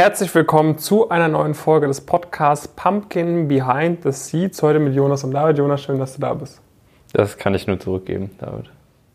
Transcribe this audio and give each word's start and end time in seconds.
herzlich 0.00 0.34
willkommen 0.34 0.78
zu 0.78 1.10
einer 1.10 1.28
neuen 1.28 1.52
Folge 1.52 1.86
des 1.86 2.00
Podcasts 2.00 2.66
Pumpkin 2.68 3.48
Behind 3.48 4.02
the 4.02 4.12
Seeds. 4.12 4.62
Heute 4.62 4.78
mit 4.78 4.94
Jonas 4.94 5.24
und 5.24 5.32
David. 5.32 5.58
Jonas, 5.58 5.82
schön, 5.82 5.98
dass 5.98 6.14
du 6.14 6.22
da 6.22 6.32
bist. 6.32 6.62
Das 7.12 7.36
kann 7.36 7.52
ich 7.52 7.66
nur 7.66 7.78
zurückgeben, 7.78 8.30
David. 8.38 8.70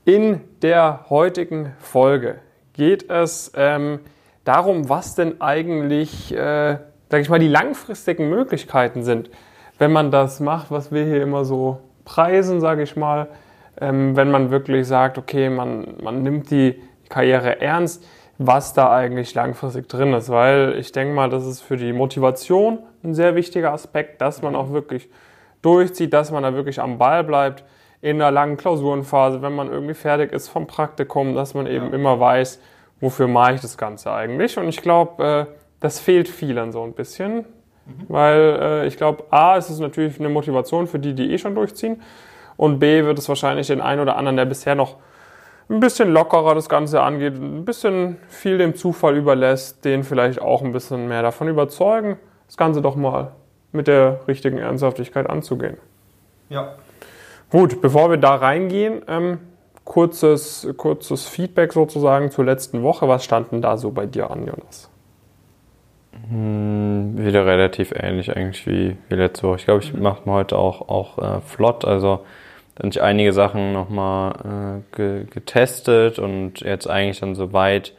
In 0.05 0.41
der 0.61 1.05
heutigen 1.09 1.73
Folge 1.79 2.35
geht 2.73 3.09
es 3.09 3.51
ähm, 3.55 3.97
darum, 4.43 4.87
was 4.87 5.15
denn 5.15 5.41
eigentlich, 5.41 6.31
äh, 6.31 6.77
sag 7.09 7.19
ich 7.19 7.29
mal, 7.29 7.39
die 7.39 7.47
langfristigen 7.47 8.29
Möglichkeiten 8.29 9.01
sind, 9.01 9.31
wenn 9.79 9.91
man 9.91 10.11
das 10.11 10.39
macht, 10.39 10.69
was 10.69 10.91
wir 10.91 11.03
hier 11.03 11.23
immer 11.23 11.45
so 11.45 11.79
preisen, 12.05 12.61
sage 12.61 12.83
ich 12.83 12.95
mal. 12.95 13.29
Ähm, 13.81 14.15
wenn 14.15 14.29
man 14.29 14.51
wirklich 14.51 14.85
sagt, 14.85 15.17
okay, 15.17 15.49
man, 15.49 15.95
man 16.03 16.21
nimmt 16.21 16.51
die 16.51 16.79
Karriere 17.09 17.59
ernst 17.59 18.03
was 18.37 18.73
da 18.73 18.91
eigentlich 18.91 19.33
langfristig 19.33 19.87
drin 19.87 20.13
ist, 20.13 20.29
weil 20.29 20.75
ich 20.77 20.91
denke 20.91 21.13
mal, 21.13 21.29
das 21.29 21.45
ist 21.45 21.61
für 21.61 21.77
die 21.77 21.93
Motivation 21.93 22.79
ein 23.03 23.13
sehr 23.13 23.35
wichtiger 23.35 23.71
Aspekt, 23.71 24.21
dass 24.21 24.41
man 24.41 24.55
auch 24.55 24.71
wirklich 24.71 25.09
durchzieht, 25.61 26.13
dass 26.13 26.31
man 26.31 26.43
da 26.43 26.53
wirklich 26.53 26.81
am 26.81 26.97
Ball 26.97 27.23
bleibt 27.23 27.63
in 28.01 28.21
einer 28.21 28.31
langen 28.31 28.57
Klausurenphase, 28.57 29.41
wenn 29.41 29.55
man 29.55 29.71
irgendwie 29.71 29.93
fertig 29.93 30.31
ist 30.31 30.49
vom 30.49 30.67
Praktikum, 30.67 31.33
dass 31.33 31.53
man 31.53 31.65
eben 31.65 31.87
ja. 31.87 31.93
immer 31.93 32.19
weiß, 32.19 32.59
wofür 32.99 33.27
mache 33.27 33.55
ich 33.55 33.61
das 33.61 33.77
Ganze 33.77 34.11
eigentlich. 34.11 34.57
Und 34.57 34.67
ich 34.67 34.81
glaube, 34.81 35.47
äh, 35.49 35.53
das 35.79 35.99
fehlt 35.99 36.27
vielen 36.27 36.71
so 36.71 36.83
ein 36.83 36.93
bisschen, 36.93 37.37
mhm. 37.37 37.45
weil 38.09 38.59
äh, 38.61 38.87
ich 38.87 38.97
glaube, 38.97 39.23
A, 39.31 39.55
ist 39.55 39.69
es 39.69 39.79
natürlich 39.79 40.19
eine 40.19 40.29
Motivation 40.29 40.87
für 40.87 40.99
die, 40.99 41.13
die 41.13 41.31
eh 41.31 41.37
schon 41.37 41.55
durchziehen 41.55 42.01
und 42.57 42.79
B, 42.79 43.03
wird 43.05 43.17
es 43.17 43.29
wahrscheinlich 43.29 43.67
den 43.67 43.81
einen 43.81 44.01
oder 44.01 44.17
anderen, 44.17 44.37
der 44.37 44.45
bisher 44.45 44.75
noch 44.75 44.97
ein 45.69 45.79
bisschen 45.79 46.11
lockerer 46.11 46.55
das 46.55 46.69
Ganze 46.69 47.01
angeht, 47.01 47.33
ein 47.35 47.65
bisschen 47.65 48.17
viel 48.27 48.57
dem 48.57 48.75
Zufall 48.75 49.15
überlässt, 49.17 49.83
den 49.83 50.03
vielleicht 50.03 50.41
auch 50.41 50.61
ein 50.61 50.71
bisschen 50.71 51.07
mehr 51.07 51.21
davon 51.21 51.47
überzeugen, 51.47 52.17
das 52.45 52.57
Ganze 52.57 52.81
doch 52.81 52.95
mal 52.95 53.31
mit 53.71 53.87
der 53.87 54.19
richtigen 54.27 54.57
Ernsthaftigkeit 54.57 55.29
anzugehen. 55.29 55.77
Ja. 56.49 56.75
Gut, 57.49 57.81
bevor 57.81 58.09
wir 58.09 58.17
da 58.17 58.35
reingehen, 58.35 59.01
ähm, 59.07 59.39
kurzes, 59.83 60.67
kurzes 60.77 61.27
Feedback 61.27 61.73
sozusagen 61.73 62.31
zur 62.31 62.45
letzten 62.45 62.83
Woche. 62.83 63.07
Was 63.07 63.23
stand 63.23 63.51
denn 63.51 63.61
da 63.61 63.77
so 63.77 63.91
bei 63.91 64.05
dir 64.05 64.29
an, 64.29 64.45
Jonas? 64.45 64.89
Hm, 66.29 67.17
wieder 67.17 67.45
relativ 67.45 67.91
ähnlich 67.95 68.35
eigentlich 68.35 68.65
wie, 68.67 68.97
wie 69.09 69.15
letzte 69.15 69.47
Woche. 69.47 69.57
Ich 69.57 69.65
glaube, 69.65 69.83
ich 69.83 69.93
mache 69.93 70.21
mal 70.25 70.39
heute 70.39 70.57
auch, 70.57 70.89
auch 70.89 71.17
äh, 71.19 71.41
flott. 71.41 71.85
Also 71.85 72.21
dann 72.75 72.89
ich 72.89 73.01
einige 73.01 73.31
Sachen 73.33 73.71
nochmal 73.71 74.83
äh, 74.93 74.95
ge 74.95 75.25
getestet 75.29 76.19
und 76.19 76.59
jetzt 76.59 76.89
eigentlich 76.89 77.19
dann 77.19 77.35
so 77.35 77.53
weit, 77.53 77.93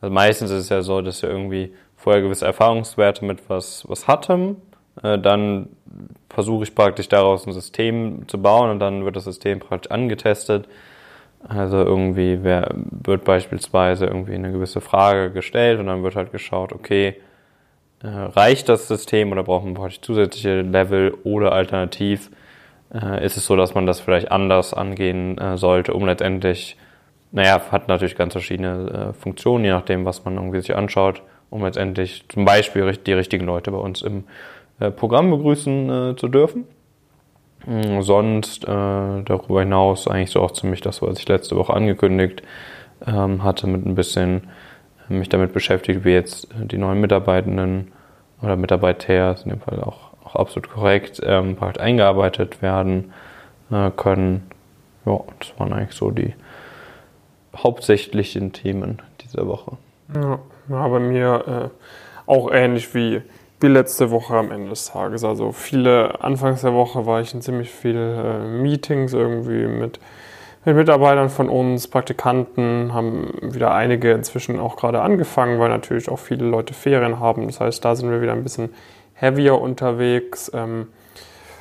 also 0.00 0.12
meistens 0.12 0.50
ist 0.50 0.64
es 0.64 0.68
ja 0.70 0.82
so, 0.82 1.02
dass 1.02 1.22
wir 1.22 1.28
irgendwie 1.28 1.72
vorher 1.96 2.22
gewisse 2.22 2.46
Erfahrungswerte 2.46 3.24
mit 3.24 3.48
was, 3.48 3.84
was 3.88 4.08
hatten, 4.08 4.56
äh, 5.02 5.18
dann 5.18 5.68
versuche 6.30 6.64
ich 6.64 6.74
praktisch 6.74 7.08
daraus 7.08 7.46
ein 7.46 7.52
System 7.52 8.26
zu 8.28 8.40
bauen 8.40 8.70
und 8.70 8.78
dann 8.78 9.04
wird 9.04 9.16
das 9.16 9.24
System 9.24 9.60
praktisch 9.60 9.90
angetestet. 9.90 10.68
Also 11.46 11.76
irgendwie 11.76 12.42
wer, 12.42 12.74
wird 12.74 13.24
beispielsweise 13.24 14.06
irgendwie 14.06 14.34
eine 14.34 14.50
gewisse 14.50 14.80
Frage 14.80 15.30
gestellt 15.30 15.78
und 15.78 15.86
dann 15.86 16.02
wird 16.02 16.16
halt 16.16 16.32
geschaut, 16.32 16.72
okay, 16.72 17.16
äh, 18.02 18.08
reicht 18.08 18.68
das 18.68 18.88
System 18.88 19.32
oder 19.32 19.44
brauchen 19.44 19.70
wir 19.70 19.74
praktisch 19.74 20.00
zusätzliche 20.00 20.62
Level 20.62 21.14
oder 21.24 21.52
alternativ 21.52 22.30
äh, 22.92 23.24
ist 23.24 23.36
es 23.36 23.46
so, 23.46 23.56
dass 23.56 23.74
man 23.74 23.86
das 23.86 24.00
vielleicht 24.00 24.30
anders 24.30 24.74
angehen 24.74 25.38
äh, 25.38 25.56
sollte, 25.56 25.94
um 25.94 26.06
letztendlich, 26.06 26.76
naja, 27.32 27.60
hat 27.70 27.88
natürlich 27.88 28.16
ganz 28.16 28.32
verschiedene 28.32 29.10
äh, 29.10 29.12
Funktionen, 29.12 29.64
je 29.64 29.70
nachdem, 29.70 30.04
was 30.04 30.24
man 30.24 30.36
irgendwie 30.36 30.60
sich 30.60 30.74
anschaut, 30.74 31.22
um 31.50 31.64
letztendlich 31.64 32.24
zum 32.28 32.44
Beispiel 32.44 32.90
die 32.92 33.12
richtigen 33.12 33.46
Leute 33.46 33.70
bei 33.70 33.78
uns 33.78 34.02
im 34.02 34.24
äh, 34.80 34.90
Programm 34.90 35.30
begrüßen 35.30 35.90
äh, 35.90 36.16
zu 36.16 36.28
dürfen. 36.28 36.64
Mhm, 37.66 38.02
sonst 38.02 38.64
äh, 38.64 38.66
darüber 38.68 39.60
hinaus 39.60 40.06
eigentlich 40.06 40.30
so 40.30 40.40
auch 40.40 40.52
ziemlich 40.52 40.80
das, 40.80 41.02
was 41.02 41.18
ich 41.18 41.28
letzte 41.28 41.56
Woche 41.56 41.74
angekündigt 41.74 42.42
ähm, 43.06 43.42
hatte, 43.42 43.66
mit 43.66 43.84
ein 43.84 43.94
bisschen 43.94 44.48
mich 45.08 45.28
damit 45.28 45.52
beschäftigt, 45.52 46.04
wie 46.04 46.12
jetzt 46.12 46.48
die 46.54 46.78
neuen 46.78 47.00
Mitarbeitenden 47.00 47.92
oder 48.42 48.56
Mitarbeiter, 48.56 49.36
in 49.42 49.50
dem 49.50 49.60
Fall 49.60 49.80
auch 49.80 50.07
auch 50.28 50.36
absolut 50.36 50.70
korrekt 50.70 51.20
ähm, 51.24 51.56
halt 51.60 51.78
eingearbeitet 51.78 52.62
werden 52.62 53.12
äh, 53.70 53.90
können. 53.90 54.50
Ja, 55.06 55.20
das 55.38 55.58
waren 55.58 55.72
eigentlich 55.72 55.96
so 55.96 56.10
die 56.10 56.34
hauptsächlichen 57.56 58.52
Themen 58.52 59.02
dieser 59.20 59.46
Woche. 59.46 59.78
Ja 60.14 60.38
bei 60.68 60.98
mir 60.98 61.70
äh, 61.70 62.30
auch 62.30 62.50
ähnlich 62.52 62.94
wie, 62.94 63.22
wie 63.60 63.66
letzte 63.66 64.10
Woche 64.10 64.34
am 64.36 64.50
Ende 64.50 64.70
des 64.70 64.86
Tages. 64.86 65.24
Also 65.24 65.52
viele, 65.52 66.22
anfangs 66.22 66.62
der 66.62 66.74
Woche 66.74 67.06
war 67.06 67.20
ich 67.20 67.34
in 67.34 67.42
ziemlich 67.42 67.70
vielen 67.70 68.18
äh, 68.18 68.38
Meetings 68.62 69.12
irgendwie 69.12 69.66
mit, 69.66 69.98
mit 70.64 70.76
Mitarbeitern 70.76 71.30
von 71.30 71.48
uns, 71.48 71.88
Praktikanten, 71.88 72.92
haben 72.92 73.32
wieder 73.42 73.74
einige 73.74 74.12
inzwischen 74.12 74.60
auch 74.60 74.76
gerade 74.76 75.00
angefangen, 75.00 75.58
weil 75.58 75.70
natürlich 75.70 76.08
auch 76.08 76.18
viele 76.18 76.46
Leute 76.46 76.74
Ferien 76.74 77.18
haben. 77.18 77.46
Das 77.46 77.60
heißt, 77.60 77.84
da 77.84 77.96
sind 77.96 78.10
wir 78.10 78.20
wieder 78.20 78.32
ein 78.32 78.42
bisschen 78.42 78.70
heavier 79.18 79.60
unterwegs. 79.60 80.50
Ähm, 80.54 80.88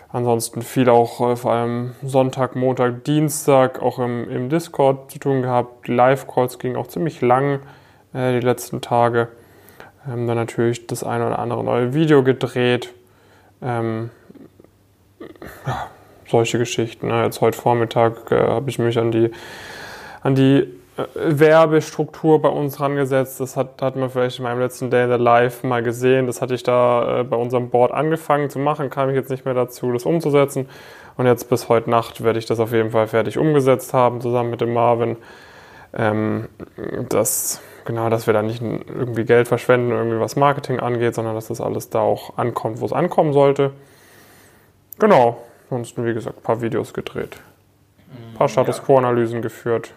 ansonsten 0.10 0.62
viel 0.62 0.90
auch 0.90 1.32
äh, 1.32 1.36
vor 1.36 1.52
allem 1.54 1.96
Sonntag, 2.04 2.56
Montag, 2.56 3.04
Dienstag 3.04 3.82
auch 3.82 4.00
im, 4.00 4.30
im 4.30 4.50
Discord 4.50 5.12
zu 5.12 5.20
tun 5.20 5.42
gehabt. 5.42 5.88
Live-Calls 5.88 6.60
gingen 6.60 6.76
auch 6.76 6.88
ziemlich 6.88 7.22
lang 7.22 7.60
äh, 8.14 8.40
die 8.40 8.46
letzten 8.46 8.82
Tage. 8.82 9.30
Ähm, 10.08 10.28
dann 10.28 10.38
natürlich 10.38 10.88
das 10.88 11.04
eine 11.04 11.28
oder 11.28 11.40
andere 11.40 11.64
neue 11.64 11.94
Video 11.94 12.24
gedreht. 12.24 12.94
Ähm, 13.62 14.12
ja, 15.66 15.88
solche 16.28 16.60
Geschichten. 16.60 17.08
Ne? 17.08 17.24
Jetzt 17.24 17.42
heute 17.42 17.58
Vormittag 17.58 18.32
äh, 18.32 18.36
habe 18.36 18.70
ich 18.70 18.80
mich 18.80 19.00
an 19.00 19.12
die, 19.12 19.32
an 20.22 20.36
die 20.36 20.77
Werbestruktur 21.14 22.42
bei 22.42 22.50
uns 22.50 22.80
rangesetzt. 22.80 23.40
Das 23.40 23.56
hat, 23.56 23.82
hat 23.82 23.96
man 23.96 24.10
vielleicht 24.10 24.40
in 24.40 24.44
meinem 24.44 24.60
letzten 24.60 24.90
Day 24.90 25.06
in 25.06 25.12
the 25.12 25.18
Live 25.18 25.64
mal 25.64 25.84
gesehen. 25.84 26.26
Das 26.26 26.42
hatte 26.42 26.56
ich 26.56 26.64
da 26.64 27.20
äh, 27.20 27.24
bei 27.24 27.38
unserem 27.38 27.70
Board 27.70 27.92
angefangen 27.92 28.50
zu 28.50 28.60
machen, 28.60 28.90
kam 28.90 29.10
ich 29.10 29.16
jetzt 29.16 29.30
nicht 29.30 29.46
mehr 29.46 29.54
dazu, 29.54 29.92
das 29.92 30.04
umzusetzen. 30.04 30.68
Und 31.16 31.26
jetzt 31.26 31.50
bis 31.50 31.70
heute 31.70 31.90
Nacht 31.90 32.24
werde 32.24 32.40
ich 32.40 32.46
das 32.46 32.60
auf 32.60 32.72
jeden 32.72 32.92
Fall 32.92 33.08
fertig 33.08 33.38
umgesetzt 33.38 33.94
haben, 33.94 34.22
zusammen 34.22 34.50
mit 34.50 34.62
dem 34.62 34.74
Marvin. 34.74 35.18
Ähm, 35.94 36.50
das, 37.10 37.62
genau, 37.86 38.10
dass 38.10 38.28
wir 38.28 38.34
da 38.34 38.42
nicht 38.42 38.62
irgendwie 38.62 39.26
Geld 39.26 39.48
verschwenden, 39.48 39.92
irgendwie 39.92 40.20
was 40.20 40.36
Marketing 40.36 40.80
angeht, 40.80 41.16
sondern 41.16 41.36
dass 41.36 41.48
das 41.48 41.62
alles 41.62 41.90
da 41.90 42.00
auch 42.00 42.38
ankommt, 42.38 42.82
wo 42.82 42.86
es 42.86 42.94
ankommen 42.94 43.34
sollte. 43.34 43.72
Genau. 45.00 45.44
Ansonsten, 45.70 46.06
wie 46.06 46.14
gesagt, 46.14 46.38
ein 46.38 46.44
paar 46.44 46.62
Videos 46.62 46.94
gedreht. 46.94 47.38
Ein 48.10 48.38
paar 48.38 48.48
Status 48.48 48.82
Quo-Analysen 48.84 49.42
geführt 49.42 49.92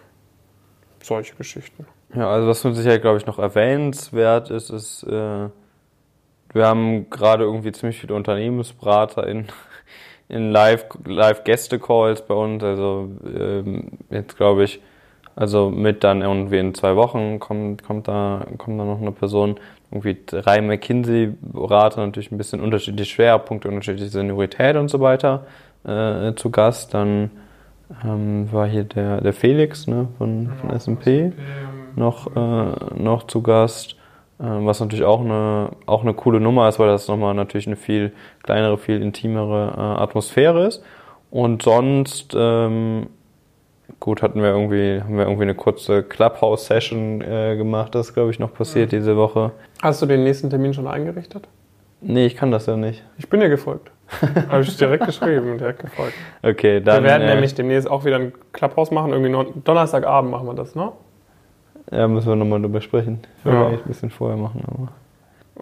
solche 1.05 1.35
Geschichten. 1.35 1.85
Ja, 2.15 2.29
also 2.29 2.47
was 2.47 2.61
für 2.61 2.73
Sicherheit, 2.73 3.01
glaube 3.01 3.17
ich, 3.17 3.25
noch 3.25 3.39
erwähnenswert 3.39 4.49
ist, 4.49 4.69
ist, 4.69 5.03
äh, 5.03 5.49
wir 6.53 6.67
haben 6.67 7.09
gerade 7.09 7.45
irgendwie 7.45 7.71
ziemlich 7.71 7.99
viele 7.99 8.13
Unternehmensberater 8.15 9.25
in, 9.27 9.47
in 10.29 10.51
Live-Gäste-Calls 10.51 12.19
Live 12.19 12.27
bei 12.27 12.35
uns. 12.35 12.63
Also 12.63 13.09
ähm, 13.25 13.91
jetzt 14.09 14.35
glaube 14.35 14.63
ich, 14.63 14.81
also 15.35 15.69
mit 15.69 16.03
dann 16.03 16.21
irgendwie 16.21 16.59
in 16.59 16.73
zwei 16.73 16.95
Wochen 16.95 17.39
kommt, 17.39 17.83
kommt, 17.83 18.07
da, 18.07 18.45
kommt 18.57 18.79
da 18.79 18.83
noch 18.83 18.99
eine 18.99 19.13
Person, 19.13 19.59
irgendwie 19.89 20.17
drei 20.25 20.61
McKinsey-Berater, 20.61 22.05
natürlich 22.05 22.31
ein 22.31 22.37
bisschen 22.37 22.61
unterschiedliche 22.61 23.11
Schwerpunkte, 23.11 23.67
unterschiedliche 23.69 24.09
Seniorität 24.09 24.75
und 24.75 24.89
so 24.89 24.99
weiter 24.99 25.45
äh, 25.85 26.33
zu 26.35 26.49
Gast. 26.49 26.93
Dann 26.93 27.31
ähm, 28.03 28.51
war 28.51 28.67
hier 28.67 28.83
der, 28.83 29.21
der 29.21 29.33
Felix 29.33 29.87
ne, 29.87 30.07
von, 30.17 30.49
von 30.59 30.69
ja, 30.69 30.79
SMP 30.79 31.33
noch, 31.95 32.35
äh, 32.35 33.01
noch 33.01 33.27
zu 33.27 33.41
Gast. 33.41 33.95
Äh, 34.39 34.43
was 34.65 34.79
natürlich 34.79 35.05
auch 35.05 35.21
eine, 35.21 35.69
auch 35.85 36.01
eine 36.01 36.13
coole 36.13 36.39
Nummer 36.39 36.67
ist, 36.67 36.79
weil 36.79 36.87
das 36.87 37.07
nochmal 37.07 37.33
natürlich 37.33 37.67
eine 37.67 37.75
viel 37.75 38.11
kleinere, 38.43 38.77
viel 38.77 39.01
intimere 39.01 39.73
äh, 39.75 40.01
Atmosphäre 40.01 40.65
ist. 40.65 40.83
Und 41.29 41.61
sonst, 41.61 42.35
ähm, 42.35 43.07
gut, 43.99 44.21
hatten 44.21 44.41
wir 44.41 44.49
irgendwie, 44.49 45.01
haben 45.01 45.15
wir 45.15 45.25
irgendwie 45.25 45.43
eine 45.43 45.55
kurze 45.55 46.03
Clubhouse-Session 46.03 47.21
äh, 47.21 47.55
gemacht. 47.55 47.95
Das 47.95 48.09
ist, 48.09 48.13
glaube 48.15 48.31
ich, 48.31 48.39
noch 48.39 48.53
passiert 48.53 48.91
ja. 48.91 48.99
diese 48.99 49.15
Woche. 49.15 49.51
Hast 49.81 50.01
du 50.01 50.05
den 50.05 50.23
nächsten 50.23 50.49
Termin 50.49 50.73
schon 50.73 50.87
eingerichtet? 50.87 51.47
Nee, 52.01 52.25
ich 52.25 52.35
kann 52.35 52.51
das 52.51 52.65
ja 52.65 52.75
nicht. 52.75 53.03
Ich 53.19 53.29
bin 53.29 53.39
dir 53.39 53.49
gefolgt. 53.49 53.91
Habe 54.49 54.61
ich 54.61 54.77
direkt 54.77 55.05
geschrieben, 55.05 55.57
direkt 55.57 55.79
gefolgt. 55.79 56.13
Okay, 56.43 56.81
dann. 56.81 57.03
Wir 57.03 57.09
werden 57.09 57.23
äh, 57.23 57.33
nämlich 57.33 57.55
demnächst 57.55 57.89
auch 57.89 58.05
wieder 58.05 58.17
ein 58.17 58.33
Clubhouse 58.53 58.91
machen. 58.91 59.13
Irgendwie 59.13 59.61
Donnerstagabend 59.63 60.31
machen 60.31 60.47
wir 60.47 60.53
das, 60.53 60.75
ne? 60.75 60.91
Ja, 61.91 62.07
müssen 62.07 62.29
wir 62.29 62.35
nochmal 62.35 62.61
drüber 62.61 62.81
sprechen. 62.81 63.19
Will 63.43 63.53
ja. 63.53 63.67
eigentlich 63.67 63.81
ein 63.81 63.87
bisschen 63.87 64.09
vorher 64.09 64.37
machen, 64.37 64.63
aber. 64.67 64.89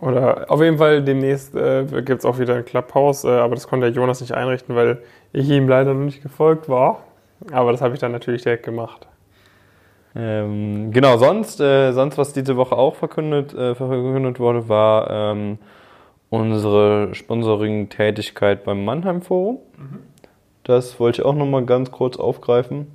Oder 0.02 0.46
auf 0.50 0.62
jeden 0.62 0.78
Fall 0.78 1.04
demnächst 1.04 1.56
äh, 1.56 1.84
gibt 1.86 2.20
es 2.20 2.26
auch 2.26 2.40
wieder 2.40 2.56
ein 2.56 2.64
Clubhouse, 2.64 3.26
äh, 3.26 3.30
aber 3.30 3.56
das 3.56 3.68
konnte 3.68 3.88
der 3.88 3.96
Jonas 3.96 4.22
nicht 4.22 4.34
einrichten, 4.34 4.76
weil 4.76 5.00
ich 5.34 5.50
ihm 5.50 5.68
leider 5.68 5.94
noch 5.94 6.06
nicht 6.06 6.22
gefolgt 6.22 6.70
war. 6.70 7.04
Aber 7.52 7.72
das 7.72 7.82
habe 7.82 7.94
ich 7.94 8.00
dann 8.00 8.12
natürlich 8.12 8.44
direkt 8.44 8.64
gemacht. 8.64 9.08
Ähm, 10.16 10.92
genau, 10.92 11.18
sonst, 11.18 11.60
äh, 11.60 11.92
sonst, 11.92 12.18
was 12.18 12.34
diese 12.34 12.56
Woche 12.58 12.76
auch 12.76 12.96
verkündet, 12.96 13.54
äh, 13.54 13.76
verkündet 13.76 14.40
wurde, 14.40 14.68
war 14.68 15.10
ähm, 15.10 15.58
unsere 16.30 17.14
Sponsoring-Tätigkeit 17.14 18.64
beim 18.64 18.86
Mannheim 18.86 19.22
Forum. 19.22 19.60
Mhm. 19.78 20.00
Das 20.64 21.00
wollte 21.00 21.22
ich 21.22 21.26
auch 21.26 21.34
nochmal 21.34 21.66
ganz 21.66 21.92
kurz 21.92 22.18
aufgreifen. 22.18 22.92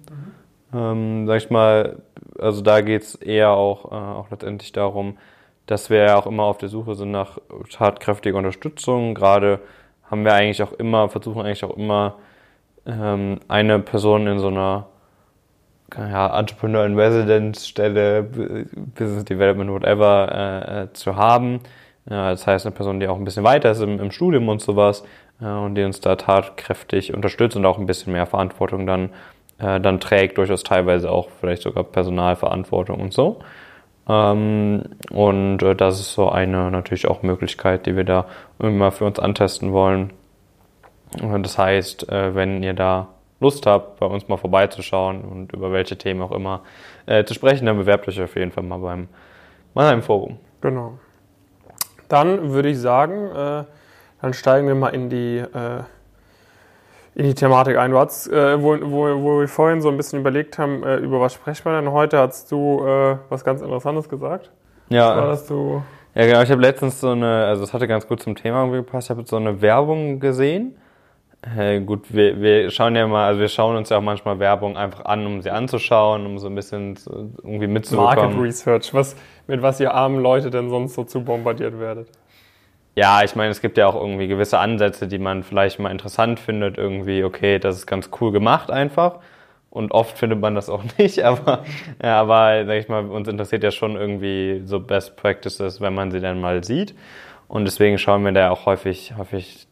Mhm. 0.72 0.78
Ähm, 0.78 1.26
sag 1.26 1.36
ich 1.38 1.50
mal, 1.50 2.02
also 2.38 2.62
da 2.62 2.80
geht 2.80 3.02
es 3.02 3.14
eher 3.16 3.50
auch, 3.50 3.90
äh, 3.92 3.94
auch 3.94 4.30
letztendlich 4.30 4.72
darum, 4.72 5.16
dass 5.66 5.90
wir 5.90 5.98
ja 5.98 6.16
auch 6.16 6.26
immer 6.26 6.44
auf 6.44 6.58
der 6.58 6.68
Suche 6.68 6.94
sind 6.94 7.10
nach 7.10 7.38
tatkräftiger 7.70 8.36
Unterstützung. 8.36 9.14
Gerade 9.14 9.60
haben 10.10 10.24
wir 10.24 10.34
eigentlich 10.34 10.62
auch 10.62 10.72
immer, 10.72 11.08
versuchen 11.08 11.42
eigentlich 11.42 11.64
auch 11.64 11.76
immer, 11.76 12.16
ähm, 12.86 13.40
eine 13.48 13.78
Person 13.78 14.26
in 14.26 14.38
so 14.38 14.48
einer 14.48 14.86
ja, 15.96 16.38
Entrepreneur 16.38 16.84
in 16.84 16.98
Residence 16.98 17.66
Stelle, 17.66 18.22
Business 18.22 19.24
Development, 19.24 19.70
whatever, 19.70 20.28
äh, 20.32 20.82
äh, 20.82 20.92
zu 20.92 21.16
haben. 21.16 21.60
Ja, 22.08 22.30
das 22.30 22.46
heißt, 22.46 22.66
eine 22.66 22.74
Person, 22.74 23.00
die 23.00 23.08
auch 23.08 23.16
ein 23.16 23.24
bisschen 23.24 23.44
weiter 23.44 23.70
ist 23.70 23.80
im, 23.80 23.98
im 23.98 24.10
Studium 24.10 24.48
und 24.48 24.60
sowas 24.60 25.04
äh, 25.40 25.46
und 25.46 25.74
die 25.74 25.84
uns 25.84 26.00
da 26.00 26.16
tatkräftig 26.16 27.14
unterstützt 27.14 27.56
und 27.56 27.64
auch 27.64 27.78
ein 27.78 27.86
bisschen 27.86 28.12
mehr 28.12 28.26
Verantwortung 28.26 28.86
dann, 28.86 29.10
äh, 29.58 29.80
dann 29.80 30.00
trägt, 30.00 30.36
durchaus 30.36 30.62
teilweise 30.62 31.10
auch 31.10 31.28
vielleicht 31.40 31.62
sogar 31.62 31.84
Personalverantwortung 31.84 33.00
und 33.00 33.12
so. 33.14 33.40
Ähm, 34.06 34.82
und 35.10 35.62
äh, 35.62 35.74
das 35.74 36.00
ist 36.00 36.12
so 36.12 36.28
eine 36.28 36.70
natürlich 36.70 37.08
auch 37.08 37.22
Möglichkeit, 37.22 37.86
die 37.86 37.96
wir 37.96 38.04
da 38.04 38.26
immer 38.58 38.92
für 38.92 39.06
uns 39.06 39.18
antesten 39.18 39.72
wollen. 39.72 40.12
Und 41.22 41.44
das 41.44 41.56
heißt, 41.56 42.10
äh, 42.10 42.34
wenn 42.34 42.62
ihr 42.62 42.74
da 42.74 43.08
Lust 43.40 43.66
habt, 43.66 44.00
bei 44.00 44.06
uns 44.06 44.28
mal 44.28 44.36
vorbeizuschauen 44.36 45.22
und 45.22 45.52
über 45.52 45.72
welche 45.72 45.96
Themen 45.96 46.22
auch 46.22 46.32
immer 46.32 46.62
äh, 47.06 47.24
zu 47.24 47.34
sprechen, 47.34 47.66
dann 47.66 47.76
bewerbt 47.76 48.06
euch 48.08 48.20
auf 48.20 48.36
jeden 48.36 48.52
Fall 48.52 48.64
mal 48.64 48.78
beim 48.78 49.08
Mannheim 49.74 50.02
Forum. 50.02 50.38
Genau. 50.60 50.98
Dann 52.14 52.52
würde 52.52 52.68
ich 52.68 52.78
sagen, 52.78 53.26
äh, 53.34 53.64
dann 54.22 54.32
steigen 54.34 54.68
wir 54.68 54.76
mal 54.76 54.90
in 54.90 55.10
die, 55.10 55.38
äh, 55.38 55.82
in 57.16 57.24
die 57.24 57.34
Thematik 57.34 57.76
ein. 57.76 57.90
Du 57.90 57.98
hast, 57.98 58.28
äh, 58.28 58.62
wo, 58.62 58.78
wo, 58.80 59.20
wo 59.20 59.40
wir 59.40 59.48
vorhin 59.48 59.80
so 59.80 59.88
ein 59.88 59.96
bisschen 59.96 60.20
überlegt 60.20 60.56
haben, 60.56 60.84
äh, 60.84 60.98
über 60.98 61.20
was 61.20 61.34
sprechen 61.34 61.64
wir 61.64 61.80
denn 61.80 61.90
heute, 61.90 62.18
hast 62.18 62.52
du 62.52 62.86
äh, 62.86 63.16
was 63.30 63.44
ganz 63.44 63.62
Interessantes 63.62 64.08
gesagt. 64.08 64.52
Ja. 64.90 65.16
War, 65.16 65.26
dass 65.26 65.46
du 65.48 65.82
ja, 66.14 66.26
genau. 66.26 66.42
Ich 66.42 66.50
habe 66.52 66.62
letztens 66.62 67.00
so 67.00 67.10
eine, 67.10 67.46
also 67.46 67.64
es 67.64 67.72
hatte 67.72 67.88
ganz 67.88 68.06
gut 68.06 68.22
zum 68.22 68.36
Thema 68.36 68.60
irgendwie 68.60 68.78
gepasst. 68.78 69.08
Ich 69.08 69.16
habe 69.16 69.26
so 69.26 69.34
eine 69.34 69.60
Werbung 69.60 70.20
gesehen 70.20 70.76
Hey, 71.46 71.80
gut, 71.80 72.14
wir, 72.14 72.40
wir 72.40 72.70
schauen 72.70 72.96
ja 72.96 73.06
mal, 73.06 73.26
also 73.26 73.40
wir 73.40 73.48
schauen 73.48 73.76
uns 73.76 73.90
ja 73.90 73.98
auch 73.98 74.02
manchmal 74.02 74.38
Werbung 74.38 74.78
einfach 74.78 75.04
an, 75.04 75.26
um 75.26 75.42
sie 75.42 75.50
anzuschauen, 75.50 76.24
um 76.24 76.38
so 76.38 76.46
ein 76.46 76.54
bisschen 76.54 76.98
irgendwie 77.42 77.66
mitzubekommen. 77.66 78.16
Market 78.16 78.40
Research, 78.40 78.94
was, 78.94 79.14
mit 79.46 79.60
was 79.60 79.78
ihr 79.78 79.92
armen 79.92 80.20
Leute 80.20 80.50
denn 80.50 80.70
sonst 80.70 80.94
so 80.94 81.04
zu 81.04 81.22
bombardiert 81.22 81.78
werdet? 81.78 82.08
Ja, 82.96 83.22
ich 83.24 83.36
meine, 83.36 83.50
es 83.50 83.60
gibt 83.60 83.76
ja 83.76 83.86
auch 83.86 83.94
irgendwie 83.94 84.26
gewisse 84.26 84.58
Ansätze, 84.58 85.06
die 85.06 85.18
man 85.18 85.42
vielleicht 85.42 85.78
mal 85.80 85.90
interessant 85.90 86.40
findet, 86.40 86.78
irgendwie, 86.78 87.24
okay, 87.24 87.58
das 87.58 87.76
ist 87.76 87.86
ganz 87.86 88.08
cool 88.20 88.32
gemacht 88.32 88.70
einfach. 88.70 89.18
Und 89.68 89.90
oft 89.90 90.16
findet 90.16 90.40
man 90.40 90.54
das 90.54 90.70
auch 90.70 90.84
nicht, 90.98 91.22
aber, 91.24 91.64
ja, 92.02 92.20
aber 92.20 92.64
sag 92.64 92.78
ich 92.78 92.88
mal, 92.88 93.04
uns 93.06 93.28
interessiert 93.28 93.64
ja 93.64 93.70
schon 93.70 93.96
irgendwie 93.96 94.62
so 94.64 94.80
Best 94.80 95.16
Practices, 95.16 95.80
wenn 95.82 95.94
man 95.94 96.10
sie 96.10 96.20
dann 96.20 96.40
mal 96.40 96.64
sieht. 96.64 96.94
Und 97.48 97.66
deswegen 97.66 97.98
schauen 97.98 98.24
wir 98.24 98.32
da 98.32 98.50
auch 98.50 98.64
häufig, 98.64 99.12
häufig 99.18 99.66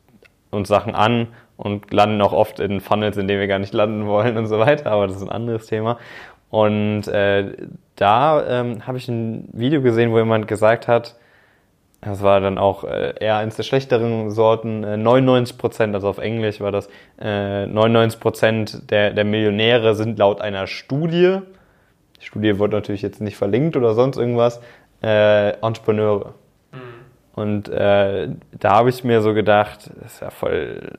uns 0.50 0.68
Sachen 0.68 0.94
an 0.94 1.28
und 1.56 1.93
landen 1.93 2.20
auch 2.20 2.32
oft 2.32 2.60
in 2.60 2.81
Funnels, 2.81 3.16
in 3.16 3.28
denen 3.28 3.40
wir 3.40 3.49
gar 3.49 3.58
nicht 3.58 3.75
landen 3.75 4.06
wollen 4.06 4.37
und 4.37 4.46
so 4.46 4.58
weiter, 4.58 4.90
aber 4.90 5.06
das 5.06 5.16
ist 5.16 5.22
ein 5.22 5.31
anderes 5.31 5.66
Thema. 5.66 5.99
Und 6.50 7.08
äh, 7.08 7.52
da 7.96 8.60
ähm, 8.60 8.87
habe 8.87 8.99
ich 8.99 9.08
ein 9.08 9.49
Video 9.52 9.81
gesehen, 9.81 10.12
wo 10.12 10.19
jemand 10.19 10.49
gesagt 10.49 10.88
hat, 10.88 11.16
das 12.02 12.20
war 12.20 12.40
dann 12.40 12.58
auch 12.58 12.82
äh, 12.82 13.14
eher 13.20 13.37
eines 13.37 13.56
der 13.56 13.62
schlechteren 13.62 14.31
Sorten, 14.31 14.82
äh, 14.82 14.96
99 14.96 15.56
Prozent, 15.56 15.94
also 15.94 16.08
auf 16.08 16.19
Englisch 16.19 16.60
war 16.60 16.72
das, 16.72 16.88
äh, 17.20 17.66
99 17.66 18.20
Prozent 18.20 18.90
der, 18.90 19.12
der 19.12 19.25
Millionäre 19.25 19.94
sind 19.94 20.19
laut 20.19 20.40
einer 20.40 20.66
Studie, 20.66 21.38
die 22.20 22.26
Studie 22.26 22.58
wird 22.58 22.72
natürlich 22.72 23.02
jetzt 23.02 23.20
nicht 23.20 23.37
verlinkt 23.37 23.76
oder 23.76 23.94
sonst 23.94 24.16
irgendwas, 24.16 24.60
äh, 25.02 25.50
Entrepreneure. 25.64 26.34
Mhm. 26.72 26.78
Und 27.34 27.69
äh, 27.69 28.28
da 28.58 28.70
habe 28.70 28.90
ich 28.90 29.04
mir 29.04 29.22
so 29.22 29.32
gedacht, 29.32 29.90
das 30.02 30.14
ist 30.14 30.20
ja 30.20 30.31
voll 30.31 30.90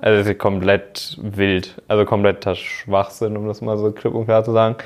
also 0.00 0.20
es 0.20 0.26
ist 0.26 0.38
komplett 0.38 1.18
wild, 1.20 1.80
also 1.88 2.04
kompletter 2.04 2.54
Schwachsinn, 2.54 3.36
um 3.36 3.46
das 3.46 3.60
mal 3.60 3.78
so 3.78 3.92
klipp 3.92 4.14
und 4.14 4.26
klar 4.26 4.44
zu 4.44 4.52
sagen. 4.52 4.76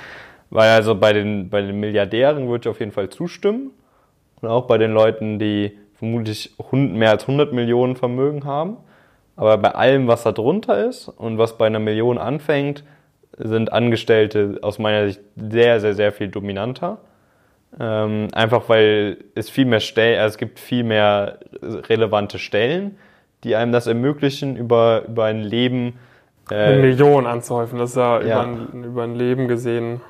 Weil 0.51 0.71
also 0.71 0.95
bei 0.95 1.13
den, 1.13 1.51
bei 1.51 1.63
den 1.63 1.79
Milliardären 1.81 2.49
würde 2.49 2.63
ich 2.63 2.69
auf 2.69 2.81
jeden 2.81 2.93
Fall 2.93 3.11
zustimmen. 3.11 3.71
Und 4.41 4.49
auch 4.49 4.67
bei 4.67 4.79
den 4.79 4.93
Leuten, 4.93 5.39
die 5.39 5.77
vermutlich 5.95 6.55
mehr 6.73 7.11
als 7.11 7.23
100 7.23 7.53
Millionen 7.53 7.97
Vermögen 7.97 8.45
haben. 8.45 8.77
Aber 9.37 9.57
bei 9.59 9.71
allem, 9.71 10.07
was 10.09 10.23
da 10.23 10.33
drunter 10.33 10.89
ist 10.89 11.09
und 11.09 11.39
was 11.39 11.59
bei 11.59 11.67
einer 11.67 11.81
Million 11.81 12.19
anfängt, 12.19 12.85
sind 13.37 13.73
Angestellte 13.73 14.59
aus 14.63 14.79
meiner 14.79 15.07
Sicht 15.09 15.21
sehr, 15.37 15.81
sehr, 15.81 15.95
sehr 15.95 16.13
viel 16.13 16.29
dominanter. 16.29 16.99
Ähm, 17.79 18.29
einfach 18.33 18.69
weil 18.69 19.19
es 19.35 19.51
viel 19.51 19.67
mehr 19.67 19.81
Stellen, 19.81 20.19
also 20.19 20.35
es 20.35 20.39
gibt 20.39 20.59
viel 20.59 20.85
mehr 20.85 21.39
relevante 21.63 22.39
Stellen 22.39 22.97
die 23.45 23.57
einem 23.57 23.73
das 23.73 23.87
ermöglichen, 23.87 24.57
über, 24.57 25.03
über 25.07 25.25
ein 25.25 25.43
Leben. 25.43 25.99
Äh, 26.51 26.55
eine 26.55 26.81
Million 26.81 27.27
anzuhäufen, 27.27 27.79
das 27.79 27.91
ist 27.91 27.97
ja, 27.97 28.21
ja. 28.23 28.43
Über, 28.43 28.53
ein, 28.73 28.85
über 28.85 29.03
ein 29.05 29.15
Leben 29.15 29.49
gesehen. 29.49 30.01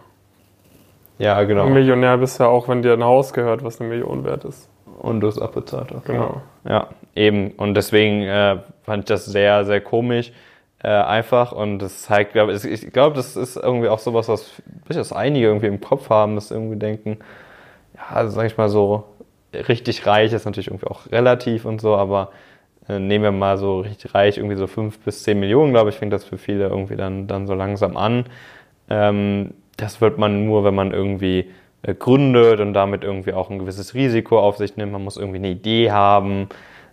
Ja, 1.19 1.43
genau. 1.43 1.67
Ein 1.67 1.73
Millionär 1.73 2.17
bist 2.19 2.39
ja 2.39 2.47
auch, 2.47 2.69
wenn 2.69 2.83
dir 2.83 2.93
ein 2.93 3.05
Haus 3.05 3.33
gehört, 3.33 3.65
was 3.65 3.81
eine 3.81 3.89
Million 3.89 4.25
wert 4.25 4.45
ist. 4.45 4.69
Und 5.01 5.21
du 5.21 5.29
es 5.29 5.39
abbezahlt 5.39 5.91
hast. 5.93 6.07
Genau. 6.07 6.43
Ja, 6.65 6.89
eben. 7.15 7.51
Und 7.53 7.75
deswegen 7.75 8.23
äh, 8.23 8.59
fand 8.83 9.05
ich 9.05 9.07
das 9.07 9.27
sehr, 9.27 9.65
sehr 9.65 9.81
komisch. 9.81 10.33
Äh, 10.81 10.89
einfach 10.89 11.51
und 11.51 11.81
das 11.81 12.03
zeigt, 12.03 12.35
glaube 12.35 12.53
ich, 12.53 12.65
ich 12.65 12.93
glaube, 12.93 13.17
das 13.17 13.37
ist 13.37 13.57
irgendwie 13.57 13.89
auch 13.89 13.99
sowas, 13.99 14.29
was 14.29 14.53
durchaus 14.87 15.13
einige 15.13 15.47
irgendwie 15.47 15.67
im 15.67 15.81
Kopf 15.81 16.09
haben, 16.09 16.37
dass 16.37 16.53
irgendwie 16.53 16.77
denken, 16.77 17.19
ja, 17.97 18.17
also 18.17 18.31
sag 18.31 18.47
ich 18.47 18.57
mal 18.57 18.69
so, 18.69 19.03
richtig 19.53 20.07
reich 20.07 20.33
ist 20.33 20.45
natürlich 20.45 20.69
irgendwie 20.69 20.87
auch 20.87 21.11
relativ 21.11 21.65
und 21.65 21.81
so, 21.81 21.97
aber 21.97 22.31
nehmen 22.89 23.25
wir 23.25 23.33
mal 23.33 23.59
so 23.59 23.81
richtig 23.81 24.15
reich, 24.15 24.39
irgendwie 24.39 24.57
so 24.57 24.67
fünf 24.67 24.99
bis 25.01 25.23
zehn 25.23 25.39
Millionen, 25.39 25.73
glaube 25.73 25.91
ich, 25.91 25.97
fängt 25.97 26.13
das 26.13 26.25
für 26.25 26.39
viele 26.39 26.69
irgendwie 26.69 26.97
dann, 26.97 27.27
dann 27.27 27.47
so 27.47 27.55
langsam 27.55 27.97
an. 27.97 28.25
Ähm, 28.89 29.55
das 29.77 30.01
wird 30.01 30.19
man 30.19 30.47
nur, 30.47 30.65
wenn 30.65 30.75
man 30.75 30.93
irgendwie 30.93 31.51
äh, 31.83 31.95
gründet 31.95 32.61
und 32.61 32.75
damit 32.75 33.05
irgendwie 33.05 33.33
auch 33.33 33.51
ein 33.51 33.59
gewisses 33.59 33.95
Risiko 33.95 34.41
auf 34.41 34.57
sich 34.57 34.77
nimmt. 34.77 34.93
Man 34.93 35.05
muss 35.05 35.17
irgendwie 35.17 35.39
eine 35.39 35.51
Idee 35.51 35.91
haben 35.91 36.49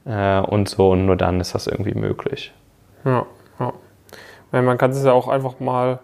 äh, 0.05 0.39
und 0.39 0.69
so 0.69 0.91
und 0.91 1.05
nur 1.05 1.15
dann 1.15 1.39
ist 1.39 1.55
das 1.55 1.67
irgendwie 1.67 1.93
möglich. 1.93 2.53
Ja, 3.03 3.25
ja. 3.59 3.73
Weil 4.51 4.61
man 4.61 4.77
kann 4.77 4.91
es 4.91 5.03
ja 5.03 5.13
auch 5.13 5.27
einfach 5.27 5.59
mal 5.59 5.99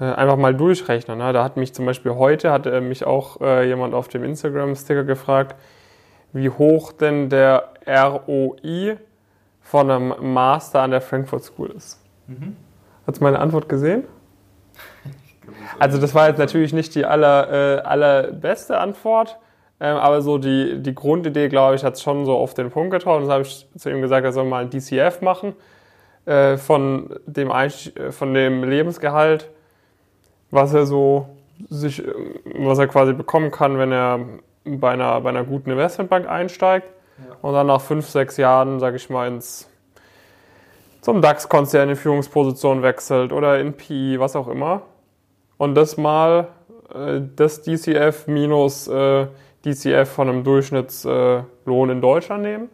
äh, 0.00 0.04
einfach 0.04 0.36
mal 0.36 0.54
durchrechnen. 0.54 1.18
Ne? 1.18 1.32
Da 1.32 1.44
hat 1.44 1.56
mich 1.56 1.74
zum 1.74 1.84
Beispiel 1.84 2.14
heute 2.14 2.50
hat 2.50 2.66
äh, 2.66 2.80
mich 2.80 3.04
auch 3.04 3.40
äh, 3.40 3.66
jemand 3.68 3.94
auf 3.94 4.08
dem 4.08 4.24
Instagram-Sticker 4.24 5.04
gefragt, 5.04 5.56
wie 6.32 6.50
hoch 6.50 6.92
denn 6.92 7.28
der 7.28 7.70
ROI 7.86 8.96
von 9.62 9.90
einem 9.90 10.32
Master 10.32 10.82
an 10.82 10.90
der 10.90 11.00
Frankfurt 11.00 11.44
School 11.44 11.70
ist. 11.70 12.00
Mhm. 12.26 12.56
Hast 13.06 13.18
du 13.18 13.24
meine 13.24 13.38
Antwort 13.38 13.68
gesehen? 13.68 14.04
Also 15.80 15.98
das 15.98 16.14
war 16.14 16.28
jetzt 16.28 16.38
natürlich 16.38 16.72
nicht 16.72 16.94
die 16.94 17.04
aller, 17.04 17.78
äh, 17.78 17.80
allerbeste 17.80 18.78
Antwort, 18.78 19.36
ähm, 19.80 19.96
aber 19.96 20.22
so 20.22 20.38
die, 20.38 20.80
die 20.80 20.94
Grundidee, 20.94 21.48
glaube 21.48 21.74
ich, 21.74 21.82
hat 21.82 21.94
es 21.94 22.02
schon 22.02 22.24
so 22.24 22.36
auf 22.36 22.54
den 22.54 22.70
Punkt 22.70 22.92
getraut. 22.92 23.16
Und 23.16 23.22
das 23.22 23.32
habe 23.32 23.42
ich 23.42 23.66
zu 23.76 23.90
ihm 23.90 24.00
gesagt, 24.00 24.24
er 24.24 24.32
soll 24.32 24.44
mal 24.44 24.62
ein 24.62 24.70
DCF 24.70 25.22
machen 25.22 25.54
äh, 26.26 26.56
von, 26.56 27.16
dem 27.26 27.50
von 28.10 28.34
dem 28.34 28.62
Lebensgehalt, 28.62 29.50
was 30.50 30.72
er 30.72 30.86
so 30.86 31.26
sich, 31.68 32.02
was 32.44 32.78
er 32.78 32.86
quasi 32.86 33.12
bekommen 33.12 33.50
kann, 33.50 33.78
wenn 33.78 33.92
er 33.92 34.20
bei 34.78 34.90
einer, 34.92 35.20
bei 35.20 35.30
einer 35.30 35.44
guten 35.44 35.70
Investmentbank 35.70 36.28
einsteigt 36.28 36.86
ja. 37.18 37.36
und 37.42 37.54
dann 37.54 37.66
nach 37.66 37.80
fünf, 37.80 38.06
sechs 38.08 38.36
Jahren, 38.36 38.78
sage 38.78 38.96
ich 38.96 39.10
mal, 39.10 39.26
ins 39.26 39.68
zum 41.00 41.22
DAX-Konzern 41.22 41.88
in 41.88 41.96
Führungsposition 41.96 42.82
wechselt 42.82 43.32
oder 43.32 43.58
in 43.58 43.72
PI, 43.72 44.20
was 44.20 44.36
auch 44.36 44.48
immer. 44.48 44.82
Und 45.56 45.74
das 45.74 45.96
mal 45.96 46.48
äh, 46.94 47.20
das 47.36 47.62
DCF 47.62 48.26
minus 48.26 48.86
äh, 48.88 49.26
DCF 49.64 50.08
von 50.08 50.28
einem 50.28 50.44
Durchschnittslohn 50.44 51.88
äh, 51.88 51.92
in 51.92 52.00
Deutschland 52.00 52.42
nehmen. 52.42 52.64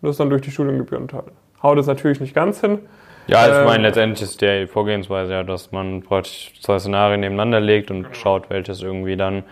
Und 0.00 0.08
das 0.08 0.16
dann 0.16 0.30
durch 0.30 0.42
die 0.42 0.50
Studiengebühren 0.50 1.08
teilen. 1.08 1.32
Haut 1.62 1.78
es 1.78 1.86
natürlich 1.86 2.20
nicht 2.20 2.34
ganz 2.34 2.60
hin. 2.60 2.80
Ja, 3.28 3.46
ich 3.46 3.54
ähm, 3.54 3.64
meine, 3.64 3.84
letztendlich 3.84 4.22
ist 4.22 4.40
die 4.40 4.66
Vorgehensweise 4.66 5.32
ja, 5.32 5.42
dass 5.44 5.70
man 5.70 6.02
praktisch 6.02 6.54
zwei 6.60 6.78
Szenarien 6.78 7.20
nebeneinander 7.20 7.60
legt 7.60 7.90
und 7.90 8.08
schaut, 8.12 8.50
welches 8.50 8.82
irgendwie 8.82 9.16
dann 9.16 9.44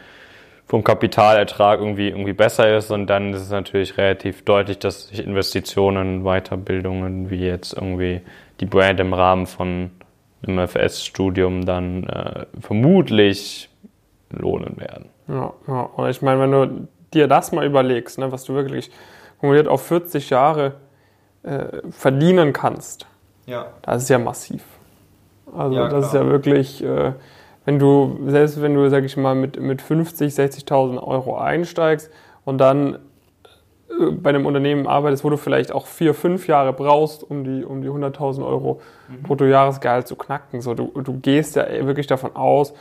vom 0.70 0.84
Kapitalertrag 0.84 1.80
irgendwie, 1.80 2.10
irgendwie 2.10 2.32
besser 2.32 2.76
ist. 2.76 2.92
Und 2.92 3.08
dann 3.08 3.34
ist 3.34 3.42
es 3.42 3.50
natürlich 3.50 3.98
relativ 3.98 4.44
deutlich, 4.44 4.78
dass 4.78 5.08
sich 5.08 5.18
Investitionen, 5.18 6.22
Weiterbildungen, 6.22 7.28
wie 7.28 7.44
jetzt 7.44 7.72
irgendwie 7.72 8.20
die 8.60 8.66
Brand 8.66 9.00
im 9.00 9.12
Rahmen 9.12 9.46
von 9.46 9.90
einem 10.46 10.58
FS-Studium 10.60 11.66
dann 11.66 12.04
äh, 12.04 12.46
vermutlich 12.60 13.68
lohnen 14.30 14.76
werden. 14.76 15.08
Ja, 15.26 15.52
ja. 15.66 15.80
Und 15.96 16.08
ich 16.08 16.22
meine, 16.22 16.40
wenn 16.40 16.52
du 16.52 16.88
dir 17.14 17.26
das 17.26 17.50
mal 17.50 17.66
überlegst, 17.66 18.20
ne, 18.20 18.30
was 18.30 18.44
du 18.44 18.54
wirklich 18.54 18.92
kumuliert 19.40 19.66
auf 19.66 19.84
40 19.84 20.30
Jahre 20.30 20.74
äh, 21.42 21.78
verdienen 21.90 22.52
kannst, 22.52 23.08
ja. 23.46 23.66
das 23.82 24.04
ist 24.04 24.08
ja 24.08 24.20
massiv. 24.20 24.62
Also 25.52 25.74
Ja, 25.74 25.88
das 25.88 26.04
ist 26.04 26.10
klar. 26.12 26.22
ja 26.22 26.30
wirklich, 26.30 26.84
äh, 26.84 27.12
wenn 27.70 27.78
du, 27.78 28.18
selbst 28.26 28.60
wenn 28.60 28.74
du, 28.74 28.88
sag 28.90 29.04
ich 29.04 29.16
mal, 29.16 29.36
mit, 29.36 29.60
mit 29.60 29.80
50, 29.80 30.32
60.000 30.34 31.00
Euro 31.00 31.38
einsteigst 31.38 32.10
und 32.44 32.58
dann 32.58 32.96
äh, 33.88 34.10
bei 34.10 34.30
einem 34.30 34.44
Unternehmen 34.44 34.88
arbeitest, 34.88 35.22
wo 35.22 35.30
du 35.30 35.36
vielleicht 35.36 35.70
auch 35.70 35.86
vier, 35.86 36.12
fünf 36.14 36.48
Jahre 36.48 36.72
brauchst, 36.72 37.22
um 37.22 37.44
die, 37.44 37.64
um 37.64 37.80
die 37.80 37.88
100.000 37.88 38.44
Euro 38.44 38.80
Mhm. 39.08 39.22
Bruttojahresgehalt 39.22 40.06
zu 40.08 40.14
knacken. 40.16 40.60
So, 40.60 40.74
du, 40.74 40.90
du 41.00 41.14
gehst 41.20 41.54
ja 41.56 41.64
wirklich 41.86 42.06
davon 42.08 42.34
aus, 42.34 42.72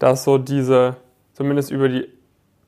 dass 0.00 0.22
so 0.24 0.38
diese, 0.38 0.96
zumindest 1.34 1.70
über 1.70 1.88
die, 1.88 2.08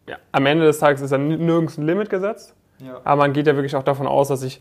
ja, 0.09 0.17
am 0.33 0.47
Ende 0.47 0.65
des 0.65 0.79
Tages 0.79 1.01
ist 1.01 1.11
ja 1.11 1.19
nirgends 1.19 1.77
ein 1.77 1.87
Limit 1.87 2.09
gesetzt, 2.11 2.55
Ja. 2.79 3.01
aber 3.05 3.23
man 3.23 3.33
geht 3.33 3.47
ja 3.49 3.55
wirklich 3.57 3.75
auch 3.75 3.83
davon 3.85 4.07
aus, 4.07 4.29
dass 4.29 4.41
sich 4.41 4.61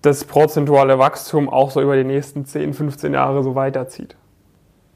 das 0.00 0.24
prozentuale 0.24 0.98
Wachstum 0.98 1.48
auch 1.50 1.70
so 1.70 1.80
über 1.82 1.96
die 1.96 2.04
nächsten 2.04 2.44
10, 2.46 2.72
15 2.74 3.12
Jahre 3.14 3.42
so 3.42 3.54
weiterzieht. 3.54 4.16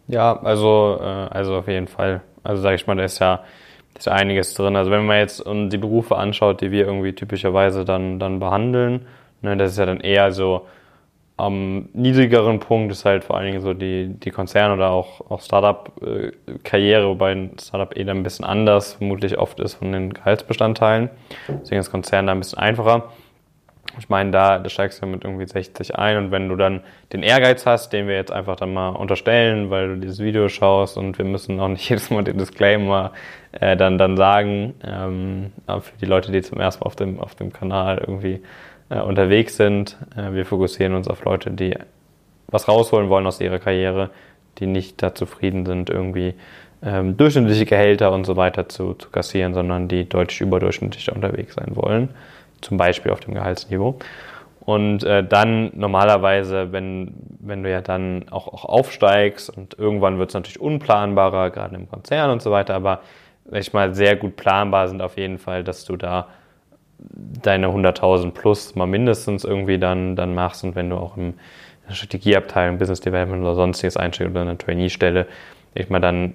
Ja, 0.08 0.38
also, 0.42 0.98
äh, 1.00 1.04
also 1.04 1.56
auf 1.56 1.68
jeden 1.68 1.86
Fall. 1.88 2.22
Also 2.42 2.62
sage 2.62 2.76
ich 2.76 2.86
mal, 2.86 2.96
da 2.96 3.04
ist 3.04 3.18
ja, 3.18 3.36
da 3.94 3.98
ist 3.98 4.08
einiges 4.08 4.54
drin. 4.54 4.76
Also 4.76 4.90
wenn 4.90 5.06
man 5.06 5.18
jetzt 5.18 5.44
die 5.46 5.78
Berufe 5.78 6.16
anschaut, 6.16 6.60
die 6.60 6.70
wir 6.70 6.86
irgendwie 6.86 7.12
typischerweise 7.12 7.84
dann, 7.84 8.18
dann 8.18 8.40
behandeln, 8.40 9.06
ne, 9.42 9.56
das 9.56 9.72
ist 9.72 9.78
ja 9.78 9.86
dann 9.86 10.00
eher 10.00 10.32
so 10.32 10.66
am 11.38 11.88
niedrigeren 11.92 12.58
Punkt 12.58 12.90
ist 12.90 13.04
halt 13.04 13.22
vor 13.22 13.36
allen 13.36 13.46
Dingen 13.46 13.60
so 13.60 13.72
die, 13.72 14.08
die 14.08 14.30
Konzern- 14.32 14.72
oder 14.72 14.90
auch, 14.90 15.30
auch 15.30 15.40
Startup-Karriere, 15.40 17.06
wobei 17.06 17.30
ein 17.30 17.52
Startup 17.60 17.96
eh 17.96 18.02
dann 18.02 18.18
ein 18.18 18.22
bisschen 18.24 18.44
anders 18.44 18.94
vermutlich 18.94 19.38
oft 19.38 19.60
ist 19.60 19.74
von 19.74 19.92
den 19.92 20.12
Gehaltsbestandteilen. 20.12 21.10
Deswegen 21.48 21.80
ist 21.80 21.92
Konzern 21.92 22.26
da 22.26 22.32
ein 22.32 22.40
bisschen 22.40 22.58
einfacher. 22.58 23.04
Ich 23.98 24.08
meine, 24.08 24.30
da, 24.30 24.58
da 24.58 24.68
steigst 24.68 25.02
du 25.02 25.06
mit 25.06 25.24
irgendwie 25.24 25.46
60 25.46 25.96
ein 25.96 26.16
und 26.16 26.30
wenn 26.30 26.48
du 26.48 26.56
dann 26.56 26.82
den 27.12 27.22
Ehrgeiz 27.22 27.66
hast, 27.66 27.92
den 27.92 28.06
wir 28.06 28.14
jetzt 28.14 28.30
einfach 28.30 28.56
dann 28.56 28.72
mal 28.72 28.90
unterstellen, 28.90 29.70
weil 29.70 29.88
du 29.88 29.96
dieses 29.96 30.20
Video 30.20 30.48
schaust 30.48 30.96
und 30.96 31.18
wir 31.18 31.24
müssen 31.24 31.58
auch 31.60 31.68
nicht 31.68 31.88
jedes 31.88 32.10
Mal 32.10 32.24
den 32.24 32.38
Disclaimer 32.38 33.12
äh, 33.52 33.76
dann, 33.76 33.98
dann 33.98 34.16
sagen, 34.16 34.74
ähm, 34.84 35.52
für 35.66 35.98
die 36.00 36.06
Leute, 36.06 36.30
die 36.30 36.42
zum 36.42 36.60
ersten 36.60 36.84
Mal 36.84 36.86
auf 36.86 36.96
dem, 36.96 37.20
auf 37.20 37.34
dem 37.34 37.52
Kanal 37.52 37.98
irgendwie 37.98 38.40
äh, 38.88 39.00
unterwegs 39.00 39.56
sind, 39.56 39.96
äh, 40.16 40.32
wir 40.32 40.46
fokussieren 40.46 40.94
uns 40.94 41.08
auf 41.08 41.24
Leute, 41.24 41.50
die 41.50 41.74
was 42.48 42.68
rausholen 42.68 43.08
wollen 43.08 43.26
aus 43.26 43.40
ihrer 43.40 43.58
Karriere, 43.58 44.10
die 44.58 44.66
nicht 44.66 45.02
da 45.02 45.14
zufrieden 45.14 45.66
sind, 45.66 45.90
irgendwie 45.90 46.34
ähm, 46.82 47.16
durchschnittliche 47.16 47.66
Gehälter 47.66 48.12
und 48.12 48.24
so 48.24 48.36
weiter 48.36 48.68
zu, 48.68 48.94
zu 48.94 49.10
kassieren, 49.10 49.52
sondern 49.52 49.88
die 49.88 50.08
deutlich 50.08 50.40
überdurchschnittlich 50.40 51.12
unterwegs 51.12 51.54
sein 51.54 51.74
wollen 51.74 52.10
zum 52.60 52.76
Beispiel 52.76 53.12
auf 53.12 53.20
dem 53.20 53.34
Gehaltsniveau. 53.34 53.98
Und 54.60 55.02
äh, 55.04 55.24
dann 55.24 55.70
normalerweise, 55.74 56.72
wenn, 56.72 57.14
wenn 57.40 57.62
du 57.62 57.70
ja 57.70 57.80
dann 57.80 58.26
auch, 58.30 58.48
auch 58.48 58.64
aufsteigst 58.66 59.48
und 59.48 59.78
irgendwann 59.78 60.18
wird 60.18 60.30
es 60.30 60.34
natürlich 60.34 60.60
unplanbarer, 60.60 61.50
gerade 61.50 61.74
im 61.74 61.88
Konzern 61.88 62.30
und 62.30 62.42
so 62.42 62.50
weiter, 62.50 62.74
aber 62.74 63.00
ich 63.50 63.72
mal, 63.72 63.94
sehr 63.94 64.16
gut 64.16 64.36
planbar 64.36 64.88
sind 64.88 65.00
auf 65.00 65.16
jeden 65.16 65.38
Fall, 65.38 65.64
dass 65.64 65.86
du 65.86 65.96
da 65.96 66.28
deine 66.98 67.68
100.000 67.68 68.32
plus 68.32 68.74
mal 68.74 68.86
mindestens 68.86 69.44
irgendwie 69.44 69.78
dann, 69.78 70.16
dann 70.16 70.34
machst 70.34 70.64
und 70.64 70.74
wenn 70.74 70.90
du 70.90 70.96
auch 70.96 71.16
im, 71.16 71.34
Strategieabteilung, 71.90 72.78
Business 72.78 73.00
Development 73.00 73.42
oder 73.42 73.54
sonstiges 73.54 73.96
einsteigst 73.96 74.30
oder 74.30 74.42
eine 74.42 74.58
Trainee-Stelle, 74.58 75.26
ich 75.74 75.88
mal 75.88 76.00
dann 76.00 76.34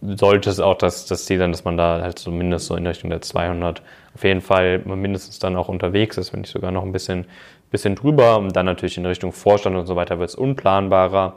sollte 0.00 0.50
es 0.50 0.60
auch 0.60 0.76
das, 0.76 1.06
das 1.06 1.24
Ziel 1.24 1.38
sein, 1.38 1.52
dass 1.52 1.64
man 1.64 1.76
da 1.76 2.00
halt 2.00 2.18
zumindest 2.18 2.66
so 2.66 2.76
in 2.76 2.86
Richtung 2.86 3.10
der 3.10 3.20
200 3.20 3.82
auf 4.14 4.24
jeden 4.24 4.40
Fall 4.40 4.80
mindestens 4.80 5.38
dann 5.38 5.56
auch 5.56 5.68
unterwegs 5.68 6.16
ist, 6.16 6.32
wenn 6.32 6.40
nicht 6.40 6.50
sogar 6.50 6.70
noch 6.70 6.84
ein 6.84 6.92
bisschen, 6.92 7.26
bisschen 7.70 7.94
drüber. 7.94 8.38
Und 8.38 8.54
dann 8.54 8.66
natürlich 8.66 8.96
in 8.96 9.06
Richtung 9.06 9.32
Vorstand 9.32 9.76
und 9.76 9.86
so 9.86 9.96
weiter 9.96 10.18
wird 10.18 10.30
es 10.30 10.34
unplanbarer. 10.34 11.34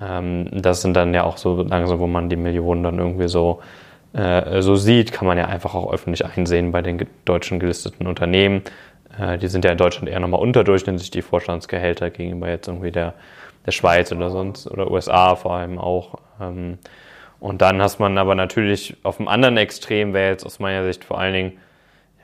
Ähm, 0.00 0.48
das 0.52 0.82
sind 0.82 0.94
dann 0.94 1.14
ja 1.14 1.24
auch 1.24 1.36
so 1.36 1.62
langsam, 1.62 1.98
wo 1.98 2.06
man 2.06 2.28
die 2.28 2.36
Millionen 2.36 2.82
dann 2.82 2.98
irgendwie 2.98 3.28
so, 3.28 3.60
äh, 4.12 4.60
so 4.60 4.76
sieht, 4.76 5.12
kann 5.12 5.26
man 5.26 5.38
ja 5.38 5.46
einfach 5.46 5.74
auch 5.74 5.92
öffentlich 5.92 6.24
einsehen 6.24 6.72
bei 6.72 6.82
den 6.82 7.06
deutschen 7.24 7.60
gelisteten 7.60 8.06
Unternehmen. 8.06 8.62
Äh, 9.18 9.38
die 9.38 9.48
sind 9.48 9.64
ja 9.64 9.70
in 9.70 9.78
Deutschland 9.78 10.08
eher 10.08 10.20
nochmal 10.20 10.40
unterdurchschnittlich, 10.40 11.10
die 11.10 11.22
Vorstandsgehälter 11.22 12.10
gegenüber 12.10 12.48
jetzt 12.48 12.66
irgendwie 12.66 12.90
der, 12.90 13.14
der 13.66 13.72
Schweiz 13.72 14.10
oder 14.12 14.30
sonst 14.30 14.68
oder 14.68 14.90
USA 14.90 15.36
vor 15.36 15.54
allem 15.54 15.78
auch. 15.78 16.16
Ähm, 16.40 16.78
und 17.40 17.62
dann 17.62 17.82
hast 17.82 17.98
man 17.98 18.16
aber 18.18 18.34
natürlich 18.34 18.96
auf 19.02 19.16
dem 19.16 19.28
anderen 19.28 19.56
Extrem, 19.56 20.14
wäre 20.14 20.30
jetzt 20.30 20.44
aus 20.44 20.58
meiner 20.58 20.84
Sicht 20.84 21.04
vor 21.04 21.18
allen 21.18 21.32
Dingen 21.32 21.52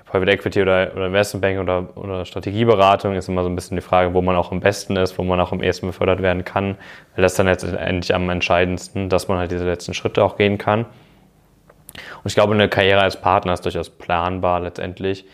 Private 0.06 0.30
Equity 0.30 0.62
oder, 0.62 0.92
oder 0.94 1.06
Investmentbank 1.06 1.58
oder, 1.58 1.96
oder 1.96 2.24
Strategieberatung, 2.24 3.14
ist 3.14 3.28
immer 3.28 3.42
so 3.42 3.48
ein 3.48 3.56
bisschen 3.56 3.76
die 3.76 3.82
Frage, 3.82 4.14
wo 4.14 4.22
man 4.22 4.36
auch 4.36 4.52
am 4.52 4.60
besten 4.60 4.96
ist, 4.96 5.18
wo 5.18 5.24
man 5.24 5.40
auch 5.40 5.52
am 5.52 5.62
ehesten 5.62 5.88
befördert 5.88 6.22
werden 6.22 6.44
kann. 6.44 6.76
Weil 7.14 7.22
das 7.22 7.34
dann 7.34 7.46
letztendlich 7.46 8.14
am 8.14 8.30
entscheidendsten, 8.30 9.08
dass 9.08 9.26
man 9.26 9.38
halt 9.38 9.50
diese 9.50 9.64
letzten 9.64 9.94
Schritte 9.94 10.22
auch 10.22 10.36
gehen 10.36 10.58
kann. 10.58 10.84
Und 10.84 12.26
ich 12.26 12.34
glaube, 12.34 12.54
eine 12.54 12.68
Karriere 12.68 13.00
als 13.00 13.20
Partner 13.20 13.52
ist 13.52 13.64
durchaus 13.64 13.90
planbar 13.90 14.60
letztendlich, 14.60 15.24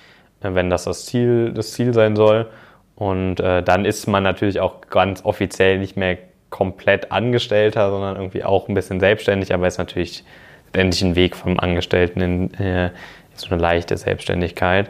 äh, 0.42 0.54
wenn 0.54 0.70
das 0.70 0.84
das 0.84 1.04
Ziel, 1.04 1.52
das 1.52 1.72
Ziel 1.72 1.92
sein 1.92 2.16
soll. 2.16 2.48
Und 2.96 3.40
äh, 3.40 3.62
dann 3.62 3.84
ist 3.84 4.06
man 4.06 4.22
natürlich 4.22 4.60
auch 4.60 4.80
ganz 4.88 5.24
offiziell 5.24 5.78
nicht 5.78 5.96
mehr 5.96 6.16
komplett 6.52 7.10
Angestellter, 7.10 7.90
sondern 7.90 8.14
irgendwie 8.14 8.44
auch 8.44 8.68
ein 8.68 8.74
bisschen 8.74 9.00
selbstständig, 9.00 9.52
aber 9.52 9.66
ist 9.66 9.78
natürlich 9.78 10.22
letztendlich 10.66 11.02
ein 11.02 11.16
Weg 11.16 11.34
vom 11.34 11.58
Angestellten 11.58 12.20
in, 12.20 12.54
äh, 12.54 12.90
so 13.34 13.50
eine 13.50 13.60
leichte 13.60 13.96
Selbstständigkeit. 13.96 14.88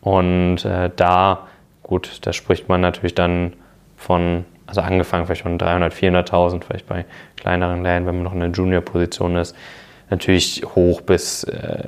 Und 0.00 0.64
äh, 0.64 0.90
da, 0.96 1.46
gut, 1.82 2.18
da 2.22 2.32
spricht 2.32 2.68
man 2.68 2.80
natürlich 2.80 3.14
dann 3.14 3.52
von, 3.96 4.44
also 4.66 4.80
angefangen 4.80 5.26
vielleicht 5.26 5.42
von 5.42 5.58
300, 5.58 5.94
400.000, 5.94 6.64
vielleicht 6.64 6.86
bei 6.86 7.04
kleineren 7.36 7.82
Läden, 7.82 8.06
wenn 8.06 8.16
man 8.16 8.24
noch 8.24 8.32
in 8.32 8.42
einer 8.42 8.52
Junior-Position 8.52 9.36
ist, 9.36 9.54
natürlich 10.10 10.64
hoch 10.74 11.02
bis, 11.02 11.44
äh, 11.44 11.84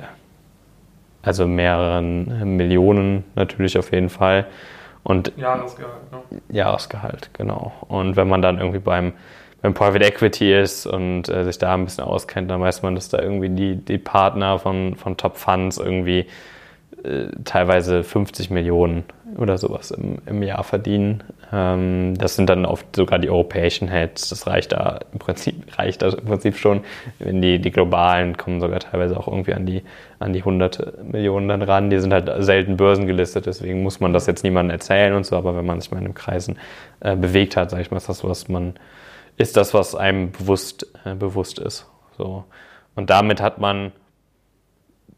also 1.23 1.47
mehreren 1.47 2.55
Millionen 2.55 3.23
natürlich 3.35 3.77
auf 3.77 3.91
jeden 3.91 4.09
Fall. 4.09 4.45
Und 5.07 5.31
Jahresgehalt, 5.37 6.11
ne? 6.11 6.41
Jahresgehalt, 6.49 7.29
genau. 7.31 7.71
Und 7.87 8.17
wenn 8.17 8.27
man 8.27 8.41
dann 8.41 8.57
irgendwie 8.57 8.79
beim, 8.79 9.13
beim 9.61 9.73
Private 9.73 10.03
Equity 10.03 10.53
ist 10.53 10.85
und 10.85 11.29
äh, 11.29 11.45
sich 11.45 11.57
da 11.57 11.75
ein 11.75 11.85
bisschen 11.85 12.03
auskennt, 12.03 12.51
dann 12.51 12.59
weiß 12.59 12.81
man, 12.81 12.93
dass 12.93 13.07
da 13.07 13.19
irgendwie 13.21 13.47
die, 13.47 13.77
die 13.77 13.99
Partner 13.99 14.59
von, 14.59 14.97
von 14.97 15.15
Top 15.15 15.37
Funds 15.37 15.77
irgendwie 15.77 16.27
äh, 17.05 17.27
teilweise 17.45 18.03
50 18.03 18.49
Millionen 18.49 19.05
oder 19.35 19.57
sowas 19.57 19.91
im, 19.91 20.19
im 20.25 20.41
Jahr 20.41 20.63
verdienen. 20.63 21.23
Ähm, 21.51 22.15
das 22.17 22.35
sind 22.35 22.49
dann 22.49 22.65
oft 22.65 22.95
sogar 22.95 23.19
die 23.19 23.29
europäischen 23.29 23.87
Heads. 23.87 24.29
Das 24.29 24.47
reicht 24.47 24.71
da 24.71 24.99
im 25.11 25.19
Prinzip, 25.19 25.55
reicht 25.77 26.01
da 26.01 26.09
im 26.09 26.25
Prinzip 26.25 26.57
schon. 26.57 26.81
Wenn 27.19 27.41
die, 27.41 27.59
die 27.59 27.71
globalen 27.71 28.37
kommen 28.37 28.59
sogar 28.61 28.79
teilweise 28.79 29.17
auch 29.17 29.27
irgendwie 29.27 29.53
an 29.53 29.65
die, 29.65 29.83
an 30.19 30.33
die 30.33 30.39
100 30.39 31.03
Millionen 31.03 31.47
dann 31.47 31.61
ran. 31.61 31.89
Die 31.89 31.99
sind 31.99 32.13
halt 32.13 32.31
selten 32.39 32.77
börsengelistet, 32.77 33.45
deswegen 33.45 33.83
muss 33.83 33.99
man 33.99 34.13
das 34.13 34.27
jetzt 34.27 34.43
niemandem 34.43 34.71
erzählen 34.71 35.13
und 35.13 35.25
so. 35.25 35.35
Aber 35.35 35.55
wenn 35.55 35.65
man 35.65 35.81
sich 35.81 35.91
mal 35.91 35.97
in 35.97 36.05
den 36.05 36.13
Kreisen 36.15 36.57
äh, 37.01 37.15
bewegt 37.15 37.57
hat, 37.57 37.69
sage 37.69 37.81
ich 37.81 37.91
mal, 37.91 37.97
ist 37.97 38.09
das, 38.09 38.23
was 38.23 38.47
man, 38.47 38.75
ist 39.37 39.57
das, 39.57 39.73
was 39.73 39.95
einem 39.95 40.31
bewusst, 40.31 40.87
äh, 41.05 41.15
bewusst 41.15 41.59
ist. 41.59 41.87
So. 42.17 42.45
Und 42.95 43.09
damit 43.09 43.41
hat 43.41 43.59
man 43.59 43.91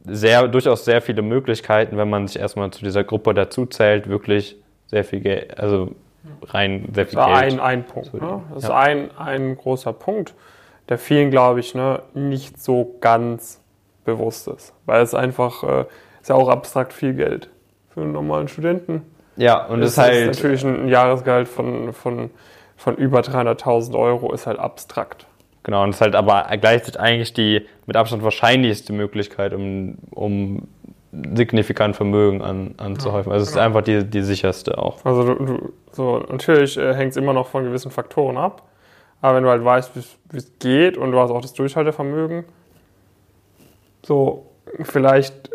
sehr, 0.05 0.47
durchaus 0.47 0.85
sehr 0.85 1.01
viele 1.01 1.21
Möglichkeiten, 1.21 1.97
wenn 1.97 2.09
man 2.09 2.27
sich 2.27 2.39
erstmal 2.39 2.71
zu 2.71 2.83
dieser 2.83 3.03
Gruppe 3.03 3.33
dazu 3.33 3.65
zählt, 3.65 4.07
wirklich 4.09 4.55
sehr 4.87 5.03
viel 5.03 5.19
Geld, 5.19 5.59
also 5.59 5.91
rein 6.43 6.89
sehr 6.93 7.05
viel 7.05 7.17
Das 7.17 7.27
war 7.27 7.41
Geld. 7.41 7.53
ein, 7.53 7.59
ein 7.59 7.83
Punkt. 7.85 8.13
Ne? 8.13 8.41
Das 8.53 8.63
ist 8.63 8.69
Ja. 8.69 8.77
ein, 8.77 9.11
ein 9.17 9.55
großer 9.57 9.93
Punkt, 9.93 10.33
der 10.87 10.97
vielen, 10.97 11.31
glaube 11.31 11.59
ich, 11.59 11.75
ne, 11.75 12.01
nicht 12.13 12.61
so 12.61 12.95
ganz 13.01 13.61
bewusst 14.05 14.47
ist. 14.47 14.73
Weil 14.85 15.01
es 15.03 15.13
einfach, 15.13 15.63
äh, 15.63 15.85
ist 16.21 16.29
ja 16.29 16.35
auch 16.35 16.49
abstrakt 16.49 16.93
viel 16.93 17.13
Geld 17.13 17.49
für 17.93 18.01
einen 18.01 18.11
normalen 18.13 18.47
Studenten. 18.47 19.03
Ja, 19.35 19.65
und 19.67 19.81
es 19.81 19.95
Das 19.95 20.07
ist 20.07 20.11
halt, 20.13 20.25
natürlich 20.27 20.63
ein 20.65 20.87
Jahresgehalt 20.87 21.47
von, 21.47 21.93
von, 21.93 22.31
von 22.75 22.95
über 22.95 23.19
300.000 23.19 23.97
Euro 23.97 24.33
ist 24.33 24.47
halt 24.47 24.59
abstrakt. 24.59 25.27
Genau, 25.69 25.83
und 25.83 25.91
es 25.91 25.97
ist 25.97 26.01
halt 26.01 26.15
aber 26.15 26.47
gleichzeitig 26.59 26.99
eigentlich 26.99 27.33
die 27.33 27.67
mit 27.85 27.95
Abstand 27.95 28.23
wahrscheinlichste 28.23 28.91
Möglichkeit, 28.91 29.53
um, 29.53 29.99
um 30.09 30.67
signifikant 31.11 31.95
Vermögen 31.95 32.41
an, 32.41 32.73
anzuhäufen. 32.77 33.31
Also 33.31 33.43
es 33.43 33.49
ist 33.49 33.53
genau. 33.53 33.65
einfach 33.67 33.81
die, 33.83 34.03
die 34.03 34.23
sicherste 34.23 34.79
auch. 34.79 35.05
Also 35.05 35.23
du, 35.23 35.45
du, 35.45 35.73
so, 35.91 36.25
natürlich 36.27 36.75
äh, 36.75 36.95
hängt 36.95 37.11
es 37.11 37.17
immer 37.17 37.33
noch 37.33 37.47
von 37.47 37.63
gewissen 37.63 37.91
Faktoren 37.91 38.37
ab. 38.37 38.63
Aber 39.21 39.35
wenn 39.35 39.43
du 39.43 39.49
halt 39.49 39.63
weißt, 39.63 39.91
wie 39.95 40.37
es 40.37 40.51
geht 40.57 40.97
und 40.97 41.11
du 41.11 41.19
hast 41.19 41.29
auch 41.29 41.41
das 41.41 41.53
Durchhaltevermögen, 41.53 42.45
so 44.03 44.47
vielleicht, 44.81 45.51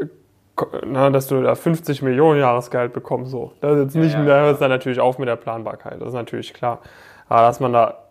na, 0.87 1.11
dass 1.11 1.27
du 1.27 1.43
da 1.43 1.57
50 1.57 2.03
Millionen 2.03 2.39
Jahresgehalt 2.39 2.93
bekommst, 2.93 3.33
so. 3.33 3.53
Das 3.61 3.73
ist 3.73 3.85
jetzt 3.85 3.97
nicht, 3.97 4.13
Ja, 4.13 4.21
ja, 4.21 4.27
da 4.27 4.41
hört 4.43 4.55
es 4.55 4.59
dann 4.61 4.71
natürlich 4.71 5.01
auf 5.01 5.19
mit 5.19 5.29
der 5.29 5.37
Planbarkeit, 5.37 6.01
das 6.01 6.09
ist 6.09 6.15
natürlich 6.15 6.55
klar. 6.55 6.81
Aber 7.29 7.43
dass 7.43 7.59
man 7.59 7.73
da 7.73 8.04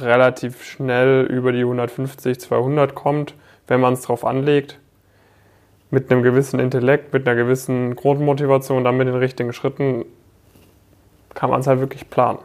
relativ 0.00 0.64
schnell 0.64 1.26
über 1.26 1.52
die 1.52 1.60
150, 1.60 2.40
200 2.40 2.94
kommt 2.94 3.34
wenn 3.68 3.80
man 3.80 3.92
es 3.92 4.02
drauf 4.02 4.24
anlegt, 4.24 4.78
mit 5.90 6.10
einem 6.10 6.22
gewissen 6.22 6.58
Intellekt, 6.58 7.12
mit 7.12 7.26
einer 7.26 7.36
gewissen 7.36 7.94
Grundmotivation, 7.94 8.82
dann 8.82 8.96
mit 8.96 9.06
den 9.06 9.14
richtigen 9.14 9.52
Schritten, 9.52 10.04
kann 11.34 11.50
man 11.50 11.60
es 11.60 11.66
halt 11.66 11.80
wirklich 11.80 12.10
planen. 12.10 12.40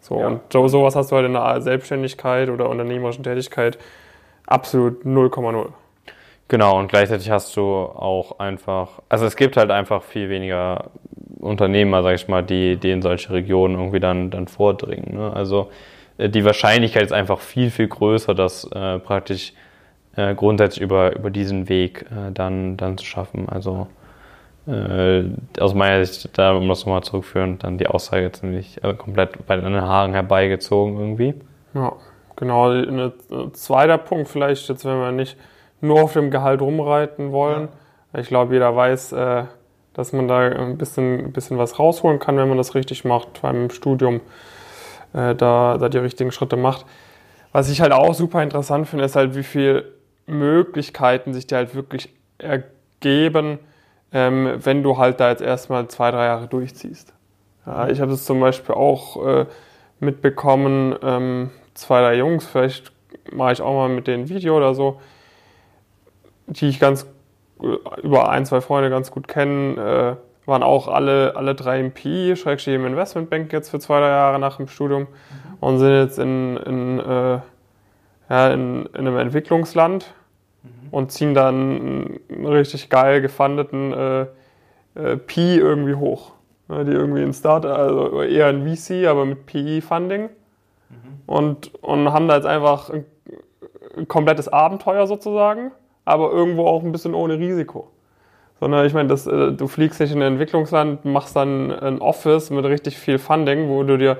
So, 0.00 0.20
ja. 0.20 0.28
Und 0.28 0.40
so, 0.52 0.68
sowas 0.68 0.94
hast 0.94 1.10
du 1.10 1.16
halt 1.16 1.26
in 1.26 1.32
der 1.32 1.60
Selbstständigkeit 1.60 2.48
oder 2.48 2.68
unternehmerischen 2.68 3.24
Tätigkeit 3.24 3.76
absolut 4.46 5.04
0,0. 5.04 5.68
Genau, 6.48 6.78
und 6.78 6.88
gleichzeitig 6.88 7.28
hast 7.30 7.56
du 7.56 7.62
auch 7.62 8.38
einfach, 8.38 9.00
also 9.08 9.26
es 9.26 9.34
gibt 9.34 9.56
halt 9.56 9.72
einfach 9.72 10.04
viel 10.04 10.28
weniger 10.28 10.90
Unternehmer, 11.40 12.04
sag 12.04 12.14
ich 12.14 12.28
mal, 12.28 12.44
die, 12.44 12.76
die 12.76 12.92
in 12.92 13.02
solche 13.02 13.32
Regionen 13.32 13.74
irgendwie 13.74 13.98
dann, 13.98 14.30
dann 14.30 14.46
vordringen. 14.46 15.16
Ne? 15.16 15.32
Also 15.34 15.70
die 16.18 16.44
Wahrscheinlichkeit 16.44 17.02
ist 17.02 17.12
einfach 17.12 17.40
viel, 17.40 17.70
viel 17.70 17.88
größer, 17.88 18.34
das 18.34 18.64
äh, 18.72 18.98
praktisch 18.98 19.52
äh, 20.16 20.34
grundsätzlich 20.34 20.82
über, 20.82 21.14
über 21.14 21.30
diesen 21.30 21.68
Weg 21.68 22.06
äh, 22.10 22.32
dann, 22.32 22.76
dann 22.76 22.96
zu 22.98 23.04
schaffen. 23.04 23.48
Also 23.48 23.86
äh, 24.66 25.24
aus 25.60 25.74
meiner 25.74 26.04
Sicht, 26.04 26.36
da, 26.38 26.54
um 26.54 26.68
das 26.68 26.80
nochmal 26.80 27.02
zurückführen, 27.02 27.58
dann 27.58 27.78
die 27.78 27.86
Aussage 27.86 28.32
ziemlich 28.32 28.82
äh, 28.82 28.94
komplett 28.94 29.46
bei 29.46 29.56
den 29.56 29.80
Haaren 29.80 30.12
herbeigezogen 30.12 30.98
irgendwie. 30.98 31.34
Ja, 31.74 31.92
genau. 32.34 32.70
Ein 32.70 33.12
zweiter 33.52 33.98
Punkt 33.98 34.28
vielleicht, 34.28 34.68
jetzt 34.68 34.84
wenn 34.84 34.98
wir 34.98 35.12
nicht 35.12 35.36
nur 35.80 36.02
auf 36.02 36.14
dem 36.14 36.30
Gehalt 36.30 36.60
rumreiten 36.62 37.32
wollen. 37.32 37.68
Ja. 38.12 38.20
Ich 38.20 38.28
glaube, 38.28 38.54
jeder 38.54 38.74
weiß, 38.74 39.12
äh, 39.12 39.44
dass 39.92 40.12
man 40.12 40.28
da 40.28 40.40
ein 40.40 40.78
bisschen, 40.78 41.26
ein 41.26 41.32
bisschen 41.32 41.58
was 41.58 41.78
rausholen 41.78 42.18
kann, 42.18 42.36
wenn 42.36 42.48
man 42.48 42.58
das 42.58 42.74
richtig 42.74 43.04
macht, 43.04 43.38
vor 43.38 43.50
allem 43.50 43.64
im 43.64 43.70
Studium, 43.70 44.20
äh, 45.16 45.34
da, 45.34 45.78
da 45.78 45.88
die 45.88 45.98
richtigen 45.98 46.30
Schritte 46.30 46.56
macht. 46.56 46.86
Was 47.52 47.70
ich 47.70 47.80
halt 47.80 47.92
auch 47.92 48.14
super 48.14 48.42
interessant 48.42 48.86
finde, 48.86 49.06
ist 49.06 49.16
halt, 49.16 49.34
wie 49.34 49.42
viele 49.42 49.86
Möglichkeiten 50.26 51.32
sich 51.32 51.46
dir 51.46 51.56
halt 51.56 51.74
wirklich 51.74 52.10
ergeben, 52.38 53.58
ähm, 54.12 54.58
wenn 54.58 54.82
du 54.82 54.98
halt 54.98 55.20
da 55.20 55.30
jetzt 55.30 55.42
erstmal 55.42 55.88
zwei, 55.88 56.10
drei 56.10 56.26
Jahre 56.26 56.48
durchziehst. 56.48 57.12
Ja, 57.64 57.88
ich 57.88 58.00
habe 58.00 58.12
es 58.12 58.24
zum 58.24 58.40
Beispiel 58.40 58.74
auch 58.74 59.26
äh, 59.26 59.46
mitbekommen, 60.00 60.94
ähm, 61.02 61.50
zwei, 61.74 62.00
drei 62.00 62.16
Jungs, 62.16 62.44
vielleicht 62.44 62.92
mache 63.32 63.54
ich 63.54 63.62
auch 63.62 63.74
mal 63.74 63.88
mit 63.88 64.06
denen 64.06 64.24
ein 64.24 64.28
Video 64.28 64.56
oder 64.56 64.74
so, 64.74 65.00
die 66.46 66.68
ich 66.68 66.78
ganz 66.78 67.06
über 68.02 68.28
ein, 68.28 68.44
zwei 68.44 68.60
Freunde 68.60 68.90
ganz 68.90 69.10
gut 69.10 69.26
kenne, 69.28 70.18
äh, 70.20 70.25
waren 70.46 70.62
auch 70.62 70.88
alle, 70.88 71.36
alle 71.36 71.54
drei 71.54 71.80
im 71.80 71.92
PI, 71.92 72.36
Schrägstrich 72.36 72.74
im 72.74 72.86
Investmentbank 72.86 73.52
jetzt 73.52 73.68
für 73.68 73.78
zwei, 73.78 74.00
drei 74.00 74.08
Jahre 74.08 74.38
nach 74.38 74.56
dem 74.56 74.68
Studium 74.68 75.06
und 75.60 75.78
sind 75.78 75.92
jetzt 75.92 76.18
in, 76.18 76.56
in, 76.58 77.00
äh, 77.00 77.40
ja, 78.28 78.48
in, 78.48 78.86
in 78.86 78.94
einem 78.94 79.18
Entwicklungsland 79.18 80.14
mhm. 80.62 80.88
und 80.90 81.12
ziehen 81.12 81.34
dann 81.34 82.20
einen 82.30 82.46
richtig 82.46 82.88
geil 82.88 83.20
gefundeten 83.20 83.92
äh, 83.92 84.26
äh, 84.94 85.16
PI 85.16 85.58
irgendwie 85.58 85.94
hoch. 85.94 86.32
Ja, 86.68 86.82
die 86.82 86.92
irgendwie 86.92 87.22
ein 87.22 87.32
Start, 87.32 87.64
also 87.64 88.22
eher 88.22 88.46
ein 88.48 88.66
VC, 88.66 89.06
aber 89.06 89.24
mit 89.24 89.46
PI-Funding. 89.46 90.22
Mhm. 90.22 90.28
Und, 91.26 91.74
und 91.82 92.12
haben 92.12 92.26
da 92.26 92.34
jetzt 92.34 92.46
einfach 92.46 92.90
ein, 92.90 93.04
ein 93.96 94.08
komplettes 94.08 94.48
Abenteuer 94.48 95.06
sozusagen 95.06 95.70
aber 96.06 96.30
irgendwo 96.30 96.66
auch 96.66 96.82
ein 96.82 96.92
bisschen 96.92 97.14
ohne 97.14 97.38
Risiko. 97.38 97.88
Sondern 98.58 98.86
ich 98.86 98.94
meine, 98.94 99.08
das, 99.08 99.26
äh, 99.26 99.52
du 99.52 99.68
fliegst 99.68 100.00
nicht 100.00 100.12
in 100.12 100.22
ein 100.22 100.32
Entwicklungsland, 100.32 101.04
machst 101.04 101.36
dann 101.36 101.70
ein 101.70 102.00
Office 102.00 102.50
mit 102.50 102.64
richtig 102.64 102.98
viel 102.98 103.18
Funding, 103.18 103.68
wo 103.68 103.82
du 103.82 103.98
dir, 103.98 104.16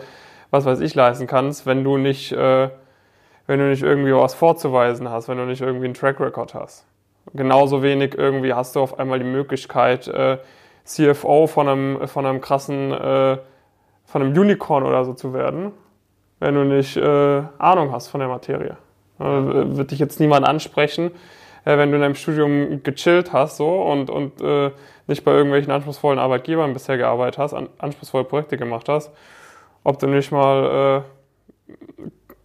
was 0.51 0.65
weiß 0.65 0.81
ich, 0.81 0.95
leisten 0.95 1.27
kannst, 1.27 1.67
wenn 1.67 1.85
du 1.85 1.97
nicht, 1.97 2.33
äh, 2.33 2.69
wenn 3.47 3.59
du 3.59 3.67
nicht 3.67 3.83
irgendwie 3.83 4.13
was 4.13 4.35
vorzuweisen 4.35 5.11
hast, 5.11 5.29
wenn 5.29 5.39
du 5.39 5.45
nicht 5.45 5.63
irgendwie 5.63 5.87
einen 5.87 5.95
Track 5.95 6.21
Record 6.21 6.55
hast. 6.55 6.85
Genauso 7.33 7.83
wenig 7.83 8.17
irgendwie 8.17 8.53
hast 8.53 8.77
du 8.77 8.81
auf 8.81 8.99
einmal 8.99 9.19
die 9.19 9.25
Möglichkeit, 9.25 10.07
äh, 10.09 10.39
CFO 10.85 11.47
von 11.47 11.69
einem, 11.69 12.09
von 12.09 12.27
einem 12.27 12.41
krassen, 12.41 12.91
von 12.93 14.23
einem 14.23 14.39
Unicorn 14.39 14.85
oder 14.85 15.05
so 15.05 15.15
zu 15.15 15.35
werden, 15.35 15.73
wenn 16.39 16.55
du 16.55 16.63
nicht 16.63 16.97
Ahnung 16.97 17.91
hast 17.91 18.07
von 18.07 18.21
der 18.21 18.29
Materie. 18.29 18.77
Wird 19.19 19.91
dich 19.91 19.99
jetzt 19.99 20.21
niemand 20.21 20.47
ansprechen, 20.47 21.11
äh, 21.67 21.77
wenn 21.77 21.91
du 21.91 21.97
in 21.97 22.03
deinem 22.03 22.15
Studium 22.15 22.83
gechillt 22.83 23.33
hast 23.33 23.59
so 23.59 23.83
und, 23.83 24.09
und 24.09 24.41
äh, 24.41 24.71
nicht 25.09 25.25
bei 25.25 25.33
irgendwelchen 25.33 25.73
anspruchsvollen 25.73 26.19
Arbeitgebern 26.19 26.73
bisher 26.73 26.97
gearbeitet 26.97 27.39
hast, 27.39 27.53
an, 27.53 27.69
anspruchsvolle 27.79 28.25
Projekte 28.25 28.57
gemacht 28.57 28.89
hast, 28.89 29.13
ob 29.85 29.99
du 29.99 30.07
nicht 30.07 30.33
mal 30.33 31.05
äh, 31.69 31.75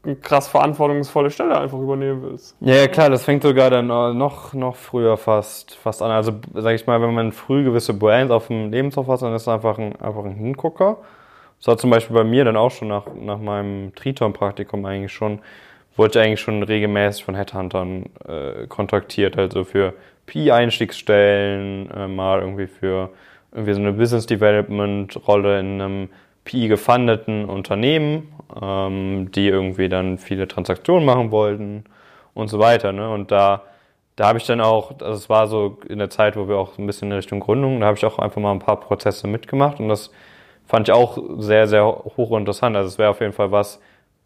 eine 0.04 0.16
krass 0.16 0.48
verantwortungsvolle 0.48 1.30
Stelle 1.30 1.60
einfach 1.60 1.78
übernehmen 1.78 2.24
willst. 2.24 2.58
Ja, 2.60 2.76
ja, 2.76 2.88
klar, 2.88 3.12
das 3.12 3.24
fängt 3.24 3.44
sogar 3.44 3.70
dann 3.70 3.88
noch, 3.88 4.54
noch 4.54 4.76
früher 4.76 5.16
fast, 5.18 5.76
fast 5.76 6.02
an. 6.02 6.10
Also, 6.10 6.34
sag 6.56 6.74
ich 6.74 6.88
mal, 6.88 7.00
wenn 7.02 7.14
man 7.14 7.32
früh 7.32 7.64
gewisse 7.64 7.94
Brands 7.94 8.32
auf 8.32 8.48
dem 8.48 8.72
Lebenslauf 8.72 9.08
hat, 9.08 9.22
dann 9.22 9.36
ist 9.36 9.44
es 9.44 9.48
einfach 9.48 9.78
ein, 9.78 9.96
einfach 10.02 10.26
ein 10.26 10.34
Hingucker. 10.34 10.98
Das 11.60 11.68
war 11.68 11.78
zum 11.78 11.92
Beispiel 11.92 12.16
bei 12.16 12.24
mir 12.24 12.44
dann 12.44 12.58
auch 12.58 12.72
schon 12.72 12.88
nach, 12.88 13.06
nach 13.14 13.38
meinem 13.38 13.94
Triton-Praktikum 13.94 14.84
eigentlich 14.84 15.14
schon 15.14 15.40
wurde 16.02 16.20
ich 16.20 16.26
eigentlich 16.26 16.42
schon 16.42 16.64
regelmäßig 16.64 17.24
von 17.24 17.36
Headhuntern 17.36 18.06
äh, 18.28 18.66
kontaktiert, 18.68 19.38
also 19.38 19.64
für 19.64 19.94
PI-Einstiegsstellen, 20.26 21.92
äh, 21.92 22.08
mal 22.08 22.40
irgendwie 22.40 22.66
für 22.66 23.12
irgendwie 23.52 23.74
so 23.74 23.82
eine 23.82 23.94
Business 23.94 24.26
Development 24.26 25.16
Rolle 25.28 25.60
in 25.60 25.80
einem 25.80 26.10
PI 26.44 26.70
gefundeten 26.70 27.46
Unternehmen, 27.46 28.34
ähm, 28.60 29.30
die 29.32 29.48
irgendwie 29.48 29.90
dann 29.90 30.18
viele 30.18 30.48
Transaktionen 30.48 31.06
machen 31.06 31.30
wollten 31.30 31.84
und 32.34 32.48
so 32.48 32.58
weiter. 32.58 32.94
Ne? 32.94 33.08
Und 33.08 33.30
da, 33.30 33.62
da 34.16 34.28
habe 34.28 34.40
ich 34.40 34.48
dann 34.48 34.60
auch, 34.60 35.00
also 35.02 35.14
es 35.14 35.30
war 35.30 35.46
so 35.46 35.78
in 35.88 36.00
der 36.00 36.10
Zeit, 36.10 36.36
wo 36.36 36.48
wir 36.48 36.58
auch 36.58 36.80
ein 36.80 36.88
bisschen 36.88 37.12
in 37.12 37.18
Richtung 37.18 37.42
Gründung, 37.42 37.80
da 37.80 37.86
habe 37.86 37.98
ich 37.98 38.06
auch 38.08 38.18
einfach 38.18 38.42
mal 38.42 38.54
ein 38.54 38.60
paar 38.60 38.80
Prozesse 38.80 39.28
mitgemacht 39.28 39.80
und 39.80 39.88
das 39.88 40.10
fand 40.66 40.90
ich 40.90 40.96
auch 40.96 41.20
sehr, 41.38 41.68
sehr 41.68 41.86
hoch 41.86 42.36
interessant. 42.36 42.76
Also 42.76 42.88
es 42.88 42.98
wäre 42.98 43.12
auf 43.12 43.20
jeden 43.20 43.34
Fall 43.34 43.52
was, 43.52 43.80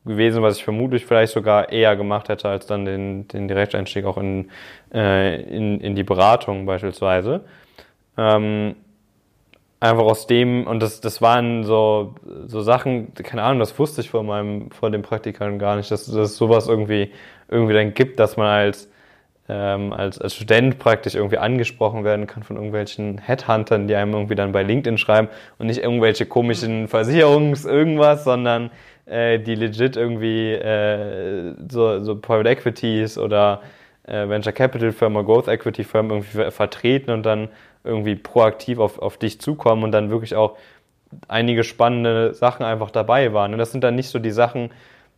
gewesen, 0.05 0.41
was 0.41 0.57
ich 0.57 0.63
vermutlich 0.63 1.05
vielleicht 1.05 1.33
sogar 1.33 1.71
eher 1.71 1.95
gemacht 1.95 2.29
hätte, 2.29 2.47
als 2.47 2.67
dann 2.67 2.85
den, 2.85 3.27
den 3.27 3.47
Direkteinstieg 3.47 4.05
auch 4.05 4.17
in, 4.17 4.49
äh, 4.93 5.41
in, 5.41 5.79
in 5.81 5.95
die 5.95 6.03
Beratung 6.03 6.65
beispielsweise. 6.65 7.41
Ähm, 8.17 8.75
einfach 9.79 10.03
aus 10.03 10.27
dem, 10.27 10.67
und 10.67 10.81
das, 10.81 11.01
das 11.01 11.21
waren 11.21 11.63
so, 11.63 12.15
so 12.45 12.61
Sachen, 12.61 13.13
keine 13.13 13.43
Ahnung, 13.43 13.59
das 13.59 13.77
wusste 13.77 14.01
ich 14.01 14.09
vor 14.09 14.23
meinem, 14.23 14.71
vor 14.71 14.89
dem 14.89 15.01
Praktikern 15.01 15.59
gar 15.59 15.75
nicht, 15.75 15.91
dass, 15.91 16.05
dass 16.05 16.31
es 16.31 16.37
sowas 16.37 16.67
irgendwie, 16.67 17.11
irgendwie 17.49 17.73
dann 17.73 17.93
gibt, 17.93 18.19
dass 18.19 18.37
man 18.37 18.47
als, 18.47 18.89
ähm, 19.47 19.93
als, 19.93 20.19
als 20.19 20.35
Student 20.35 20.79
praktisch 20.79 21.15
irgendwie 21.15 21.37
angesprochen 21.37 22.03
werden 22.03 22.25
kann 22.25 22.43
von 22.43 22.55
irgendwelchen 22.55 23.19
Headhuntern, 23.19 23.87
die 23.87 23.95
einem 23.95 24.13
irgendwie 24.13 24.35
dann 24.35 24.51
bei 24.51 24.63
LinkedIn 24.63 24.97
schreiben 24.97 25.27
und 25.59 25.67
nicht 25.67 25.83
irgendwelche 25.83 26.25
komischen 26.25 26.87
Versicherungs 26.87 27.65
irgendwas, 27.65 28.23
sondern 28.23 28.71
äh, 29.05 29.39
die 29.39 29.55
legit 29.55 29.95
irgendwie 29.95 30.51
äh, 30.51 31.53
so, 31.69 32.03
so 32.03 32.15
Private 32.15 32.49
Equities 32.49 33.17
oder 33.17 33.61
äh, 34.07 34.27
Venture 34.27 34.53
Capital 34.53 34.91
Firmen 34.91 35.17
oder 35.17 35.25
Growth 35.25 35.47
Equity 35.47 35.83
Firmen 35.83 36.11
irgendwie 36.11 36.51
vertreten 36.51 37.11
und 37.11 37.23
dann 37.23 37.49
irgendwie 37.83 38.15
proaktiv 38.15 38.79
auf, 38.79 38.99
auf 38.99 39.17
dich 39.17 39.39
zukommen 39.39 39.83
und 39.83 39.91
dann 39.91 40.09
wirklich 40.09 40.35
auch 40.35 40.57
einige 41.27 41.63
spannende 41.63 42.33
Sachen 42.33 42.65
einfach 42.65 42.91
dabei 42.91 43.33
waren. 43.33 43.53
Und 43.53 43.59
das 43.59 43.71
sind 43.71 43.83
dann 43.83 43.95
nicht 43.95 44.09
so 44.09 44.19
die 44.19 44.31
Sachen, 44.31 44.71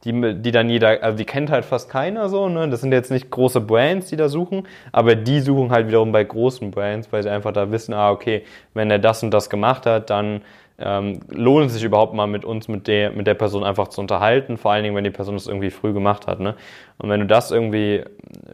die, 0.04 0.36
die 0.36 0.52
dann 0.52 0.70
jeder, 0.70 1.02
also 1.02 1.18
die 1.18 1.26
kennt 1.26 1.50
halt 1.50 1.66
fast 1.66 1.90
keiner 1.90 2.30
so, 2.30 2.50
ne? 2.50 2.70
Das 2.70 2.82
sind 2.82 2.92
jetzt 2.92 3.10
nicht 3.10 3.32
große 3.32 3.62
Brands, 3.62 4.08
die 4.08 4.16
da 4.16 4.30
suchen, 4.30 4.68
aber 4.92 5.16
die 5.16 5.40
suchen 5.40 5.72
halt 5.72 5.88
wiederum 5.88 6.12
bei 6.12 6.24
großen 6.24 6.70
Brands, 6.70 7.12
weil 7.12 7.24
sie 7.24 7.32
einfach 7.32 7.52
da 7.52 7.72
wissen, 7.72 7.94
ah, 7.94 8.12
okay, 8.12 8.44
wenn 8.74 8.92
er 8.92 9.00
das 9.00 9.24
und 9.24 9.32
das 9.32 9.50
gemacht 9.50 9.86
hat, 9.86 10.10
dann 10.12 10.42
ähm, 10.80 11.22
lohnt 11.30 11.68
es 11.68 11.74
sich 11.74 11.84
überhaupt 11.84 12.14
mal 12.14 12.28
mit 12.28 12.46
uns, 12.46 12.68
mit 12.68 12.88
der, 12.88 13.12
mit 13.12 13.26
der 13.26 13.34
Person 13.34 13.64
einfach 13.64 13.88
zu 13.88 14.02
unterhalten, 14.02 14.58
vor 14.58 14.72
allen 14.72 14.84
Dingen, 14.84 14.96
wenn 14.96 15.04
die 15.04 15.10
Person 15.10 15.36
das 15.36 15.48
irgendwie 15.48 15.72
früh 15.72 15.94
gemacht 15.94 16.28
hat. 16.28 16.40
Ne? 16.40 16.56
Und 16.98 17.10
wenn 17.10 17.20
du 17.20 17.26
das 17.26 17.52
irgendwie, 17.52 18.04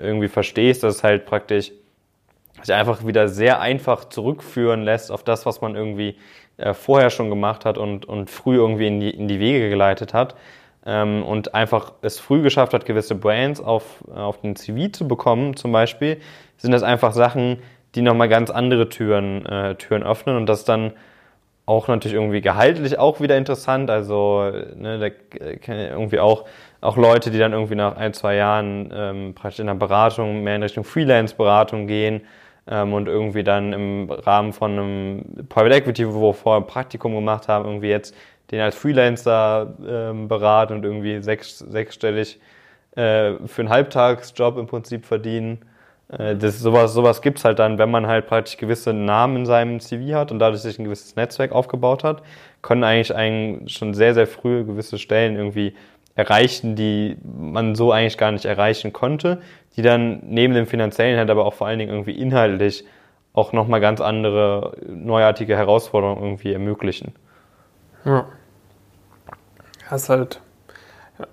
irgendwie 0.01 0.29
verstehst, 0.29 0.83
dass 0.83 0.95
es 0.95 1.03
halt 1.03 1.25
praktisch 1.25 1.71
sich 2.61 2.73
einfach 2.73 3.05
wieder 3.05 3.27
sehr 3.27 3.59
einfach 3.59 4.05
zurückführen 4.05 4.83
lässt 4.83 5.11
auf 5.11 5.23
das, 5.23 5.45
was 5.45 5.59
man 5.59 5.75
irgendwie 5.75 6.15
äh, 6.57 6.73
vorher 6.73 7.09
schon 7.09 7.29
gemacht 7.29 7.65
hat 7.65 7.77
und, 7.77 8.05
und 8.05 8.29
früh 8.29 8.55
irgendwie 8.55 8.87
in 8.87 8.99
die, 9.01 9.09
in 9.09 9.27
die 9.27 9.39
Wege 9.39 9.69
geleitet 9.69 10.13
hat 10.13 10.35
ähm, 10.85 11.23
und 11.23 11.53
einfach 11.53 11.93
es 12.01 12.19
früh 12.19 12.41
geschafft 12.41 12.73
hat, 12.73 12.85
gewisse 12.85 13.15
Brands 13.15 13.59
auf, 13.59 14.03
auf 14.13 14.39
den 14.39 14.55
CV 14.55 14.91
zu 14.91 15.07
bekommen, 15.07 15.57
zum 15.57 15.71
Beispiel, 15.73 16.21
sind 16.57 16.71
das 16.71 16.83
einfach 16.83 17.11
Sachen, 17.11 17.59
die 17.95 18.01
nochmal 18.01 18.29
ganz 18.29 18.49
andere 18.49 18.87
Türen, 18.87 19.45
äh, 19.45 19.75
Türen 19.75 20.03
öffnen 20.03 20.37
und 20.37 20.45
das 20.45 20.63
dann 20.63 20.93
auch 21.65 21.87
natürlich 21.87 22.15
irgendwie 22.15 22.41
gehaltlich 22.41 22.99
auch 22.99 23.21
wieder 23.21 23.37
interessant. 23.37 23.89
Also 23.89 24.51
ne, 24.75 24.99
da 24.99 25.73
irgendwie 25.73 26.19
auch, 26.19 26.45
auch 26.81 26.97
Leute, 26.97 27.31
die 27.31 27.39
dann 27.39 27.53
irgendwie 27.53 27.75
nach 27.75 27.95
ein, 27.95 28.13
zwei 28.13 28.35
Jahren 28.35 28.91
ähm, 28.93 29.33
praktisch 29.33 29.59
in 29.59 29.67
der 29.67 29.75
Beratung 29.75 30.43
mehr 30.43 30.57
in 30.57 30.63
Richtung 30.63 30.83
Freelance-Beratung 30.83 31.87
gehen 31.87 32.21
ähm, 32.67 32.93
und 32.93 33.07
irgendwie 33.07 33.43
dann 33.43 33.71
im 33.71 34.09
Rahmen 34.09 34.51
von 34.51 34.71
einem 34.71 35.47
Private 35.47 35.75
Equity, 35.75 36.13
wo 36.13 36.29
wir 36.29 36.33
vorher 36.33 36.61
ein 36.61 36.67
Praktikum 36.67 37.15
gemacht 37.15 37.47
haben, 37.47 37.65
irgendwie 37.65 37.89
jetzt 37.89 38.15
den 38.51 38.59
als 38.59 38.75
Freelancer 38.75 39.73
ähm, 39.87 40.27
beraten 40.27 40.73
und 40.73 40.83
irgendwie 40.83 41.21
sechs, 41.21 41.59
sechsstellig 41.59 42.39
äh, 42.95 43.35
für 43.45 43.61
einen 43.61 43.69
Halbtagsjob 43.69 44.57
im 44.57 44.67
Prinzip 44.67 45.05
verdienen. 45.05 45.59
Äh, 46.09 46.35
das, 46.35 46.59
sowas 46.59 46.93
sowas 46.93 47.21
gibt 47.21 47.39
es 47.39 47.45
halt 47.45 47.59
dann, 47.59 47.77
wenn 47.77 47.91
man 47.91 48.07
halt 48.07 48.27
praktisch 48.27 48.57
gewisse 48.57 48.93
Namen 48.93 49.37
in 49.37 49.45
seinem 49.45 49.79
CV 49.79 50.15
hat 50.15 50.31
und 50.31 50.39
dadurch 50.39 50.61
sich 50.61 50.79
ein 50.79 50.85
gewisses 50.85 51.15
Netzwerk 51.15 51.51
aufgebaut 51.51 52.03
hat, 52.03 52.23
können 52.61 52.83
eigentlich 52.83 53.15
einen 53.15 53.67
schon 53.69 53.93
sehr, 53.93 54.13
sehr 54.13 54.27
früh 54.27 54.63
gewisse 54.63 54.97
Stellen 54.97 55.35
irgendwie 55.35 55.75
erreichen, 56.15 56.75
die 56.75 57.17
man 57.23 57.75
so 57.75 57.91
eigentlich 57.91 58.17
gar 58.17 58.31
nicht 58.31 58.45
erreichen 58.45 58.93
konnte, 58.93 59.41
die 59.75 59.81
dann 59.81 60.21
neben 60.23 60.53
dem 60.53 60.67
finanziellen 60.67 61.17
halt 61.17 61.29
aber 61.29 61.45
auch 61.45 61.55
vor 61.55 61.67
allen 61.67 61.79
Dingen 61.79 61.91
irgendwie 61.91 62.11
inhaltlich 62.11 62.85
auch 63.33 63.51
nochmal 63.51 63.81
ganz 63.81 63.99
andere 63.99 64.77
neuartige 64.87 65.57
Herausforderungen 65.57 66.21
irgendwie 66.21 66.53
ermöglichen. 66.53 67.15
Ja. 68.05 68.27
Das 69.89 70.03
ist 70.03 70.09
halt, 70.09 70.41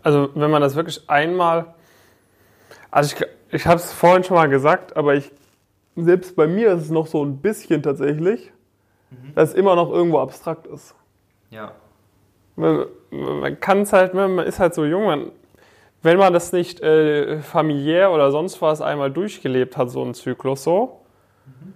also 0.02 0.30
wenn 0.34 0.50
man 0.50 0.62
das 0.62 0.76
wirklich 0.76 1.08
einmal, 1.08 1.66
also 2.90 3.14
ich, 3.14 3.26
ich 3.52 3.66
habe 3.66 3.76
es 3.76 3.92
vorhin 3.92 4.24
schon 4.24 4.36
mal 4.36 4.48
gesagt, 4.48 4.96
aber 4.96 5.14
ich, 5.14 5.30
selbst 5.96 6.36
bei 6.36 6.46
mir 6.46 6.72
ist 6.72 6.82
es 6.82 6.90
noch 6.90 7.06
so 7.06 7.24
ein 7.24 7.38
bisschen 7.38 7.82
tatsächlich, 7.82 8.52
mhm. 9.10 9.34
dass 9.34 9.50
es 9.50 9.54
immer 9.54 9.76
noch 9.76 9.90
irgendwo 9.90 10.18
abstrakt 10.18 10.66
ist. 10.66 10.94
Ja. 11.50 11.72
Man, 12.56 12.86
man 13.10 13.60
kann 13.60 13.82
es 13.82 13.92
halt, 13.92 14.14
man 14.14 14.38
ist 14.40 14.60
halt 14.60 14.74
so 14.74 14.84
jung, 14.84 15.04
man, 15.04 15.32
wenn 16.02 16.16
man 16.16 16.32
das 16.32 16.52
nicht 16.52 16.80
äh, 16.80 17.40
familiär 17.42 18.12
oder 18.12 18.30
sonst 18.30 18.62
was 18.62 18.80
einmal 18.80 19.10
durchgelebt 19.10 19.76
hat, 19.76 19.90
so 19.90 20.02
ein 20.02 20.14
Zyklus 20.14 20.64
so, 20.64 21.00
mhm. 21.46 21.74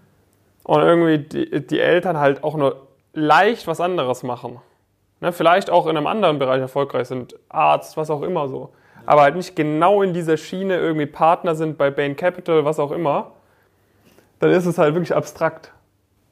und 0.65 0.81
irgendwie 0.81 1.19
die, 1.19 1.67
die 1.67 1.81
Eltern 1.81 2.19
halt 2.19 2.45
auch 2.45 2.57
nur 2.57 2.87
leicht 3.13 3.67
was 3.67 3.81
anderes 3.81 4.23
machen. 4.23 4.61
Ne, 5.21 5.33
vielleicht 5.33 5.71
auch 5.71 5.87
in 5.87 5.97
einem 5.97 6.07
anderen 6.07 6.39
Bereich 6.39 6.61
erfolgreich 6.61 7.09
sind, 7.09 7.35
Arzt, 7.49 7.97
was 7.97 8.11
auch 8.11 8.23
immer 8.23 8.49
so. 8.49 8.73
Aber 9.07 9.23
halt 9.23 9.37
nicht 9.37 9.55
genau 9.57 10.03
in 10.03 10.15
dieser 10.15 10.37
Schiene 10.37 10.77
irgendwie 10.77 11.07
Partner 11.07 11.55
sind 11.55 11.79
bei 11.79 11.91
Bain 11.91 12.17
Capital, 12.17 12.65
was 12.65 12.79
auch 12.79 12.91
immer. 12.91 13.33
Dann 14.39 14.51
ist 14.51 14.67
es 14.67 14.79
halt 14.79 14.95
wirklich 14.95 15.15
abstrakt. 15.15 15.73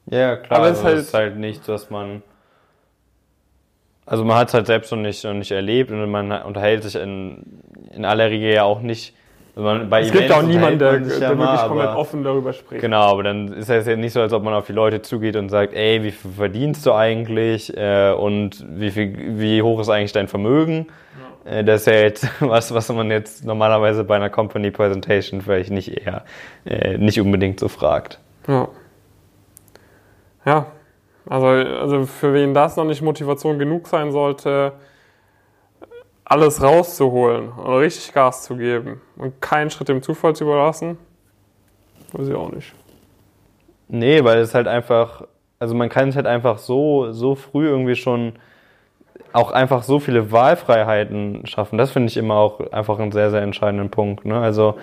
Ja, 0.07 0.35
klar. 0.35 0.59
Aber 0.59 0.69
es 0.69 0.79
ist, 0.79 0.83
halt, 0.83 0.97
ist 0.97 1.13
halt 1.13 1.37
nichts, 1.37 1.67
was 1.67 1.89
man 1.89 2.23
also 4.05 4.25
man 4.25 4.37
hat 4.37 4.49
es 4.49 4.53
halt 4.53 4.67
selbst 4.67 4.91
noch 4.91 4.97
nicht, 4.97 5.23
noch 5.23 5.33
nicht 5.33 5.51
erlebt 5.51 5.91
und 5.91 6.11
man 6.11 6.31
unterhält 6.31 6.83
sich 6.83 6.95
in, 6.95 7.61
in 7.91 8.05
aller 8.05 8.29
Regel 8.29 8.53
ja 8.53 8.63
auch 8.63 8.81
nicht. 8.81 9.15
Man, 9.55 9.81
es 9.81 10.09
Events 10.09 10.11
gibt 10.11 10.31
auch 10.31 10.41
niemanden, 10.41 10.79
der, 10.79 10.99
der 10.99 11.19
ja 11.19 11.29
wirklich 11.29 11.37
mal, 11.37 11.67
komplett 11.67 11.95
offen 11.95 12.23
darüber 12.23 12.53
spricht. 12.53 12.81
Genau, 12.81 13.11
aber 13.11 13.21
dann 13.21 13.53
ist 13.53 13.69
es 13.69 13.85
ja 13.85 13.95
nicht 13.95 14.13
so, 14.13 14.21
als 14.21 14.33
ob 14.33 14.43
man 14.43 14.55
auf 14.55 14.65
die 14.65 14.73
Leute 14.73 15.03
zugeht 15.03 15.35
und 15.35 15.49
sagt, 15.49 15.75
ey, 15.75 16.03
wie 16.03 16.09
viel 16.09 16.31
verdienst 16.31 16.83
du 16.87 16.93
eigentlich 16.93 17.75
äh, 17.77 18.13
und 18.13 18.65
wie, 18.67 18.89
viel, 18.89 19.37
wie 19.37 19.61
hoch 19.61 19.79
ist 19.79 19.89
eigentlich 19.89 20.11
dein 20.11 20.27
Vermögen? 20.27 20.87
Ja. 21.45 21.51
Äh, 21.51 21.63
das 21.63 21.81
ist 21.81 21.87
ja 21.87 21.93
jetzt 21.93 22.27
was, 22.39 22.73
was 22.73 22.89
man 22.89 23.11
jetzt 23.11 23.45
normalerweise 23.45 24.03
bei 24.03 24.15
einer 24.15 24.31
Company 24.31 24.71
Presentation 24.71 25.41
vielleicht 25.41 25.69
nicht 25.69 26.03
eher, 26.03 26.23
äh, 26.65 26.97
nicht 26.97 27.21
unbedingt 27.21 27.59
so 27.59 27.67
fragt. 27.67 28.19
Ja. 28.47 28.69
Ja, 30.45 30.65
also, 31.29 31.47
also 31.47 32.05
für 32.05 32.33
wen 32.33 32.55
das 32.55 32.75
noch 32.75 32.85
nicht 32.85 33.01
Motivation 33.03 33.59
genug 33.59 33.87
sein 33.87 34.11
sollte, 34.11 34.73
alles 36.25 36.61
rauszuholen 36.61 37.49
und 37.49 37.73
richtig 37.75 38.13
Gas 38.13 38.43
zu 38.43 38.55
geben 38.55 39.01
und 39.17 39.41
keinen 39.41 39.69
Schritt 39.69 39.89
dem 39.89 40.01
Zufall 40.01 40.35
zu 40.35 40.45
überlassen, 40.45 40.97
weiß 42.13 42.27
ich 42.27 42.35
auch 42.35 42.51
nicht. 42.51 42.73
Nee, 43.89 44.23
weil 44.23 44.39
es 44.39 44.55
halt 44.55 44.67
einfach, 44.67 45.23
also 45.59 45.75
man 45.75 45.89
kann 45.89 46.09
es 46.09 46.15
halt 46.15 46.25
einfach 46.25 46.57
so, 46.57 47.11
so 47.11 47.35
früh 47.35 47.67
irgendwie 47.67 47.95
schon 47.95 48.33
auch 49.33 49.51
einfach 49.51 49.83
so 49.83 49.99
viele 49.99 50.31
Wahlfreiheiten 50.31 51.45
schaffen. 51.45 51.77
Das 51.77 51.91
finde 51.91 52.07
ich 52.07 52.17
immer 52.17 52.35
auch 52.35 52.71
einfach 52.71 52.99
einen 52.99 53.11
sehr, 53.11 53.31
sehr 53.31 53.41
entscheidenden 53.41 53.89
Punkt. 53.89 54.25
Ne? 54.25 54.39
Also 54.39 54.75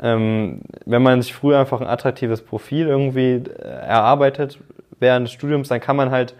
ähm, 0.00 0.60
wenn 0.86 1.02
man 1.02 1.20
sich 1.20 1.34
früher 1.34 1.58
einfach 1.58 1.80
ein 1.80 1.86
attraktives 1.86 2.42
Profil 2.42 2.86
irgendwie 2.86 3.42
äh, 3.42 3.62
erarbeitet, 3.62 4.58
während 5.00 5.26
des 5.26 5.32
Studiums, 5.32 5.68
dann 5.68 5.80
kann 5.80 5.96
man 5.96 6.10
halt 6.10 6.34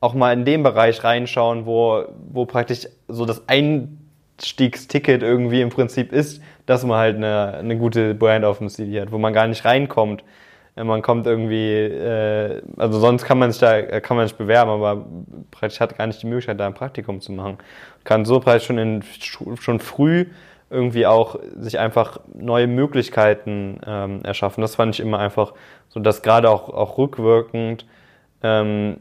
auch 0.00 0.14
mal 0.14 0.32
in 0.32 0.44
dem 0.44 0.62
Bereich 0.62 1.02
reinschauen, 1.04 1.66
wo, 1.66 2.04
wo 2.30 2.44
praktisch 2.44 2.86
so 3.08 3.24
das 3.24 3.42
Einstiegsticket 3.48 5.22
irgendwie 5.22 5.60
im 5.60 5.70
Prinzip 5.70 6.12
ist, 6.12 6.42
dass 6.66 6.84
man 6.84 6.98
halt 6.98 7.16
eine, 7.16 7.54
eine 7.54 7.76
gute 7.76 8.14
Brand 8.14 8.44
auf 8.44 8.58
dem 8.58 8.68
CV 8.68 9.00
hat, 9.00 9.12
wo 9.12 9.18
man 9.18 9.32
gar 9.32 9.46
nicht 9.46 9.64
reinkommt. 9.64 10.24
Man 10.74 11.00
kommt 11.00 11.26
irgendwie, 11.26 11.72
äh, 11.72 12.60
also 12.76 12.98
sonst 13.00 13.24
kann 13.24 13.38
man 13.38 13.50
sich 13.50 13.60
da, 13.60 14.00
kann 14.00 14.18
man 14.18 14.28
sich 14.28 14.36
bewerben, 14.36 14.70
aber 14.70 15.06
praktisch 15.50 15.80
hat 15.80 15.96
gar 15.96 16.06
nicht 16.06 16.22
die 16.22 16.26
Möglichkeit, 16.26 16.60
da 16.60 16.66
ein 16.66 16.74
Praktikum 16.74 17.22
zu 17.22 17.32
machen. 17.32 17.56
Kann 18.04 18.26
so 18.26 18.40
praktisch 18.40 18.66
schon, 18.66 18.76
in, 18.76 19.02
schon 19.58 19.80
früh 19.80 20.26
irgendwie 20.68 21.06
auch 21.06 21.38
sich 21.58 21.78
einfach 21.78 22.20
neue 22.34 22.66
Möglichkeiten 22.66 23.80
ähm, 23.86 24.20
erschaffen. 24.24 24.60
Das 24.60 24.74
fand 24.74 24.94
ich 24.94 25.00
immer 25.00 25.18
einfach 25.18 25.54
so, 25.88 26.00
dass 26.00 26.22
gerade 26.22 26.50
auch, 26.50 26.68
auch 26.68 26.98
rückwirkend 26.98 27.86
ähm, 28.42 28.98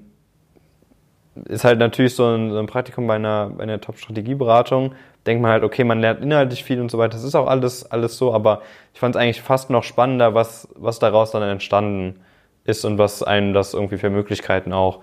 ist 1.46 1.64
halt 1.66 1.80
natürlich 1.80 2.16
so 2.16 2.26
ein, 2.26 2.52
so 2.52 2.60
ein 2.60 2.68
Praktikum 2.68 3.08
bei 3.08 3.16
einer, 3.16 3.52
bei 3.56 3.64
einer 3.64 3.82
Top-Strategieberatung. 3.82 4.94
Denkt 5.26 5.42
man 5.42 5.52
halt, 5.52 5.64
okay, 5.64 5.84
man 5.84 6.00
lernt 6.00 6.22
inhaltlich 6.22 6.64
viel 6.64 6.80
und 6.80 6.90
so 6.90 6.98
weiter. 6.98 7.14
Das 7.14 7.24
ist 7.24 7.36
auch 7.36 7.48
alles, 7.48 7.90
alles 7.92 8.18
so, 8.18 8.34
aber 8.34 8.62
ich 8.94 9.00
fand 9.00 9.16
es 9.16 9.22
eigentlich 9.22 9.42
fast 9.42 9.70
noch 9.70 9.84
spannender, 9.84 10.34
was, 10.34 10.68
was 10.76 11.00
daraus 11.00 11.32
dann 11.32 11.44
entstanden 11.44 12.22
ist 12.64 12.86
und 12.86 12.98
was 12.98 13.24
einem 13.24 13.54
das 13.54 13.74
irgendwie 13.74 13.98
für 13.98 14.10
Möglichkeiten 14.10 14.72
auch 14.74 15.02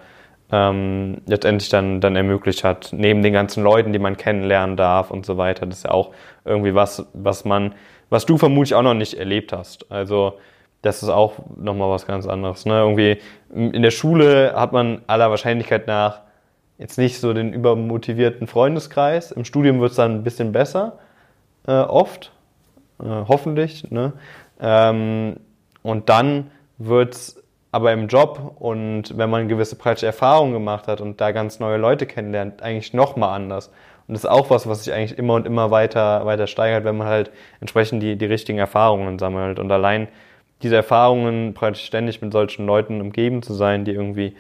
ähm, 0.50 1.22
letztendlich 1.26 1.70
dann, 1.70 2.00
dann 2.00 2.14
ermöglicht 2.14 2.62
hat, 2.62 2.90
neben 2.92 3.22
den 3.22 3.32
ganzen 3.32 3.64
Leuten, 3.64 3.92
die 3.92 3.98
man 3.98 4.16
kennenlernen 4.16 4.76
darf 4.76 5.10
und 5.10 5.24
so 5.24 5.38
weiter. 5.38 5.66
Das 5.66 5.78
ist 5.78 5.84
ja 5.84 5.90
auch 5.90 6.10
irgendwie 6.44 6.74
was, 6.74 7.06
was 7.14 7.44
man, 7.44 7.74
was 8.10 8.26
du 8.26 8.36
vermutlich 8.36 8.74
auch 8.74 8.82
noch 8.82 8.94
nicht 8.94 9.14
erlebt 9.14 9.52
hast. 9.52 9.90
Also 9.90 10.38
das 10.82 11.02
ist 11.02 11.08
auch 11.08 11.34
nochmal 11.56 11.90
was 11.90 12.06
ganz 12.06 12.26
anderes. 12.26 12.66
Ne? 12.66 12.74
Irgendwie 12.80 13.18
in 13.50 13.82
der 13.82 13.90
Schule 13.90 14.52
hat 14.54 14.72
man 14.72 15.02
aller 15.06 15.30
Wahrscheinlichkeit 15.30 15.86
nach 15.86 16.20
jetzt 16.78 16.98
nicht 16.98 17.20
so 17.20 17.32
den 17.32 17.52
übermotivierten 17.52 18.46
Freundeskreis. 18.48 19.30
Im 19.30 19.44
Studium 19.44 19.80
wird 19.80 19.90
es 19.90 19.96
dann 19.96 20.16
ein 20.16 20.24
bisschen 20.24 20.52
besser, 20.52 20.98
äh, 21.66 21.72
oft, 21.72 22.32
äh, 23.00 23.04
hoffentlich. 23.04 23.90
Ne? 23.90 24.12
Ähm, 24.60 25.36
und 25.82 26.08
dann 26.08 26.50
wird 26.78 27.14
es 27.14 27.42
aber 27.70 27.92
im 27.92 28.08
Job 28.08 28.56
und 28.58 29.16
wenn 29.16 29.30
man 29.30 29.48
gewisse 29.48 29.76
praktische 29.76 30.06
Erfahrungen 30.06 30.52
gemacht 30.52 30.88
hat 30.88 31.00
und 31.00 31.20
da 31.20 31.30
ganz 31.32 31.58
neue 31.58 31.78
Leute 31.78 32.06
kennenlernt, 32.06 32.62
eigentlich 32.62 32.92
nochmal 32.92 33.34
anders. 33.34 33.68
Und 34.08 34.14
das 34.14 34.24
ist 34.24 34.30
auch 34.30 34.50
was, 34.50 34.66
was 34.66 34.84
sich 34.84 34.92
eigentlich 34.92 35.16
immer 35.16 35.34
und 35.34 35.46
immer 35.46 35.70
weiter, 35.70 36.26
weiter 36.26 36.46
steigert, 36.46 36.84
wenn 36.84 36.96
man 36.96 37.06
halt 37.06 37.30
entsprechend 37.60 38.02
die, 38.02 38.16
die 38.16 38.26
richtigen 38.26 38.58
Erfahrungen 38.58 39.18
sammelt. 39.18 39.58
Und 39.58 39.70
allein 39.70 40.08
diese 40.62 40.76
Erfahrungen 40.76 41.54
praktisch 41.54 41.84
ständig 41.84 42.22
mit 42.22 42.32
solchen 42.32 42.66
Leuten 42.66 43.00
umgeben 43.00 43.42
zu 43.42 43.54
sein, 43.54 43.84
die 43.84 43.92
irgendwie 43.92 44.36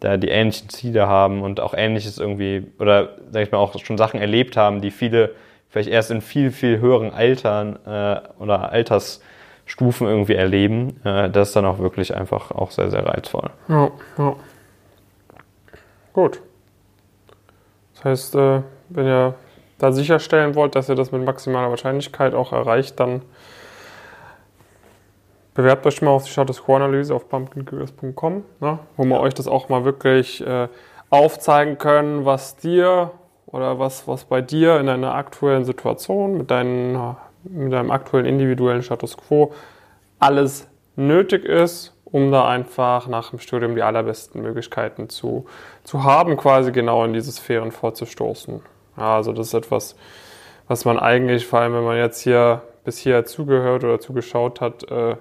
da 0.00 0.16
die 0.16 0.28
ähnlichen 0.28 0.68
Ziele 0.68 1.06
haben 1.06 1.42
und 1.42 1.60
auch 1.60 1.74
ähnliches 1.74 2.18
irgendwie, 2.18 2.66
oder 2.78 3.16
sag 3.30 3.42
ich 3.42 3.52
mal, 3.52 3.58
auch 3.58 3.78
schon 3.78 3.98
Sachen 3.98 4.20
erlebt 4.20 4.56
haben, 4.56 4.80
die 4.80 4.90
viele 4.90 5.34
vielleicht 5.68 5.88
erst 5.88 6.10
in 6.10 6.20
viel, 6.20 6.50
viel 6.50 6.78
höheren 6.80 7.12
Altern 7.12 7.78
äh, 7.86 8.20
oder 8.38 8.72
Altersstufen 8.72 10.06
irgendwie 10.06 10.34
erleben, 10.34 11.00
äh, 11.04 11.30
das 11.30 11.48
ist 11.48 11.56
dann 11.56 11.66
auch 11.66 11.78
wirklich 11.78 12.14
einfach 12.14 12.50
auch 12.50 12.70
sehr, 12.70 12.90
sehr 12.90 13.06
reizvoll. 13.06 13.50
Ja, 13.68 13.90
ja. 14.18 14.36
Gut. 16.12 16.40
Das 17.94 18.04
heißt, 18.04 18.34
äh, 18.36 18.62
wenn 18.88 19.06
ihr 19.06 19.34
da 19.78 19.92
sicherstellen 19.92 20.54
wollt, 20.54 20.74
dass 20.74 20.88
ihr 20.88 20.94
das 20.94 21.12
mit 21.12 21.24
maximaler 21.24 21.70
Wahrscheinlichkeit 21.70 22.34
auch 22.34 22.52
erreicht, 22.52 22.98
dann 23.00 23.22
Bewerbt 25.56 25.86
euch 25.86 26.02
mal 26.02 26.10
auf 26.10 26.24
die 26.24 26.30
Status 26.30 26.62
Quo-Analyse 26.62 27.14
auf 27.14 27.30
pumpkincurious.com, 27.30 28.44
ne, 28.60 28.78
wo 28.98 29.04
wir 29.04 29.20
euch 29.20 29.32
das 29.32 29.48
auch 29.48 29.70
mal 29.70 29.86
wirklich 29.86 30.46
äh, 30.46 30.68
aufzeigen 31.08 31.78
können, 31.78 32.26
was 32.26 32.56
dir 32.56 33.12
oder 33.46 33.78
was, 33.78 34.06
was 34.06 34.26
bei 34.26 34.42
dir 34.42 34.78
in 34.78 34.86
deiner 34.86 35.14
aktuellen 35.14 35.64
Situation 35.64 36.36
mit, 36.36 36.50
deinen, 36.50 37.16
mit 37.44 37.72
deinem 37.72 37.90
aktuellen 37.90 38.26
individuellen 38.26 38.82
Status 38.82 39.16
Quo 39.16 39.54
alles 40.18 40.68
nötig 40.94 41.46
ist, 41.46 41.94
um 42.04 42.30
da 42.30 42.46
einfach 42.46 43.06
nach 43.06 43.30
dem 43.30 43.38
Studium 43.38 43.76
die 43.76 43.82
allerbesten 43.82 44.42
Möglichkeiten 44.42 45.08
zu, 45.08 45.46
zu 45.84 46.04
haben, 46.04 46.36
quasi 46.36 46.70
genau 46.70 47.02
in 47.06 47.14
diese 47.14 47.32
Sphären 47.32 47.72
vorzustoßen. 47.72 48.60
Ja, 48.98 49.16
also 49.16 49.32
das 49.32 49.46
ist 49.46 49.54
etwas, 49.54 49.96
was 50.68 50.84
man 50.84 50.98
eigentlich, 50.98 51.46
vor 51.46 51.60
allem 51.60 51.72
wenn 51.72 51.84
man 51.84 51.96
jetzt 51.96 52.20
hier 52.20 52.60
bis 52.84 52.98
hier 52.98 53.24
zugehört 53.24 53.84
oder 53.84 54.00
zugeschaut 54.00 54.60
hat, 54.60 54.90
äh, 54.90 55.16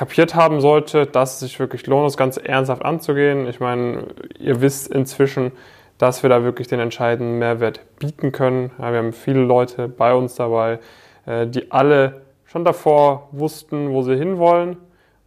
kapiert 0.00 0.34
haben 0.34 0.62
sollte, 0.62 1.04
dass 1.04 1.34
es 1.34 1.40
sich 1.40 1.60
wirklich 1.60 1.86
lohnt, 1.86 2.06
das 2.06 2.16
Ganze 2.16 2.42
ernsthaft 2.42 2.82
anzugehen. 2.82 3.46
Ich 3.46 3.60
meine, 3.60 4.06
ihr 4.38 4.62
wisst 4.62 4.88
inzwischen, 4.88 5.52
dass 5.98 6.22
wir 6.22 6.30
da 6.30 6.42
wirklich 6.42 6.68
den 6.68 6.80
entscheidenden 6.80 7.38
Mehrwert 7.38 7.82
bieten 7.98 8.32
können. 8.32 8.70
Ja, 8.78 8.92
wir 8.92 8.98
haben 8.98 9.12
viele 9.12 9.42
Leute 9.42 9.88
bei 9.88 10.14
uns 10.14 10.36
dabei, 10.36 10.78
äh, 11.26 11.46
die 11.46 11.70
alle 11.70 12.22
schon 12.46 12.64
davor 12.64 13.28
wussten, 13.32 13.90
wo 13.90 14.00
sie 14.00 14.16
hinwollen 14.16 14.78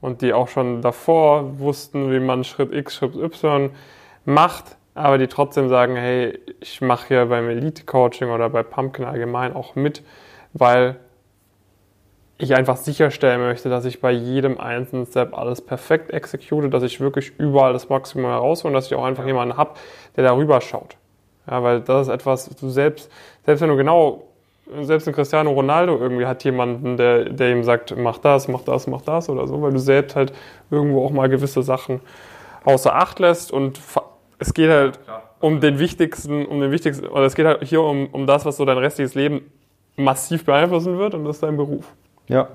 und 0.02 0.24
die 0.24 0.34
auch 0.34 0.48
schon 0.48 0.82
davor 0.82 1.60
wussten, 1.60 2.12
wie 2.12 2.20
man 2.20 2.44
Schritt 2.44 2.74
X, 2.74 2.96
Schritt 2.96 3.16
Y 3.16 3.70
macht, 4.26 4.76
aber 4.96 5.20
die 5.20 5.28
trotzdem 5.28 5.70
sagen, 5.70 5.96
hey, 5.96 6.40
ich 6.62 6.82
mache 6.82 7.10
hier 7.10 7.28
beim 7.28 7.48
Elite-Coaching 7.48 8.32
oder 8.32 8.50
bei 8.50 8.64
Pumpkin 8.64 9.06
allgemein 9.06 9.54
auch 9.54 9.76
mit, 9.76 10.02
weil 10.54 10.96
ich 12.38 12.56
einfach 12.56 12.78
sicherstellen 12.78 13.42
möchte, 13.42 13.70
dass 13.70 13.86
ich 13.86 14.02
bei 14.02 14.12
jedem 14.12 14.60
einzelnen 14.60 15.06
Step 15.06 15.38
alles 15.38 15.62
perfekt 15.62 16.12
execute, 16.12 16.70
dass 16.74 16.84
ich 16.84 17.00
wirklich 17.00 17.34
überall 17.38 17.74
das 17.74 17.90
Maximum 17.90 18.26
heraushole 18.26 18.70
und 18.70 18.74
dass 18.74 18.88
ich 18.88 18.96
auch 18.96 19.06
einfach 19.06 19.26
jemanden 19.26 19.58
habe, 19.58 19.72
der 20.16 20.24
darüber 20.24 20.60
schaut. 20.62 20.98
Ja, 21.50 21.62
weil 21.62 21.82
das 21.82 22.08
ist 22.08 22.14
etwas, 22.14 22.50
du 22.50 22.70
selbst, 22.70 23.12
selbst 23.46 23.62
wenn 23.62 23.70
du 23.70 23.76
genau, 23.76 24.24
selbst 24.82 25.08
ein 25.08 25.14
Cristiano 25.14 25.52
Ronaldo 25.52 25.98
irgendwie 25.98 26.26
hat 26.26 26.44
jemanden, 26.44 26.96
der, 26.98 27.26
der 27.26 27.52
ihm 27.52 27.64
sagt, 27.64 27.96
mach 27.98 28.18
das, 28.18 28.48
mach 28.48 28.62
das, 28.62 28.88
mach 28.88 29.02
das 29.02 29.30
oder 29.30 29.46
so, 29.46 29.62
weil 29.62 29.72
du 29.72 29.80
selbst 29.80 30.16
halt 30.16 30.34
irgendwo 30.72 31.06
auch 31.06 31.12
mal 31.12 31.28
gewisse 31.28 31.62
Sachen 31.62 32.00
außer 32.64 32.96
Acht 32.96 33.20
lässt 33.20 33.52
und 33.52 33.80
es 34.40 34.54
geht 34.54 34.70
halt 34.70 35.00
um 35.42 35.60
den 35.60 35.80
wichtigsten, 35.80 36.46
um 36.46 36.62
den 36.62 36.72
wichtigsten, 36.72 37.08
oder 37.08 37.26
es 37.26 37.36
geht 37.36 37.46
halt 37.46 37.64
hier 37.64 37.82
um, 37.82 38.08
um 38.08 38.26
das, 38.26 38.46
was 38.46 38.56
so 38.56 38.64
dein 38.64 38.78
restliches 38.78 39.16
Leben 39.16 39.52
massiv 39.98 40.46
beeinflussen 40.46 40.98
wird 40.98 41.14
und 41.14 41.26
das 41.26 41.38
ist 41.38 41.44
dein 41.44 41.58
Beruf. 41.58 41.94
Ja. 42.28 42.50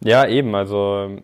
Ja, 0.00 0.26
eben. 0.26 0.54
Also, 0.54 1.18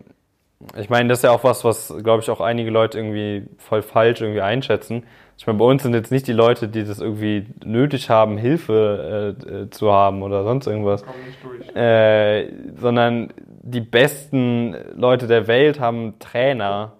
ich 0.77 0.89
meine, 0.89 1.09
das 1.09 1.19
ist 1.19 1.23
ja 1.23 1.31
auch 1.31 1.43
was, 1.43 1.63
was, 1.63 1.93
glaube 2.03 2.21
ich, 2.21 2.29
auch 2.29 2.41
einige 2.41 2.69
Leute 2.69 2.97
irgendwie 2.97 3.47
voll 3.57 3.81
falsch 3.81 4.21
irgendwie 4.21 4.41
einschätzen. 4.41 5.03
Ich 5.37 5.45
meine, 5.47 5.59
bei 5.59 5.65
uns 5.65 5.83
sind 5.83 5.93
jetzt 5.93 6.11
nicht 6.11 6.27
die 6.27 6.33
Leute, 6.33 6.67
die 6.67 6.85
das 6.85 6.99
irgendwie 6.99 7.45
nötig 7.63 8.09
haben, 8.09 8.37
Hilfe 8.37 9.35
äh, 9.45 9.51
äh 9.51 9.69
zu 9.69 9.91
haben 9.91 10.23
oder 10.23 10.43
sonst 10.43 10.65
irgendwas. 10.67 11.03
Äh, 11.75 12.47
sondern 12.79 13.33
die 13.61 13.81
besten 13.81 14.75
Leute 14.95 15.27
der 15.27 15.47
Welt 15.47 15.79
haben 15.79 16.19
Trainer 16.19 16.93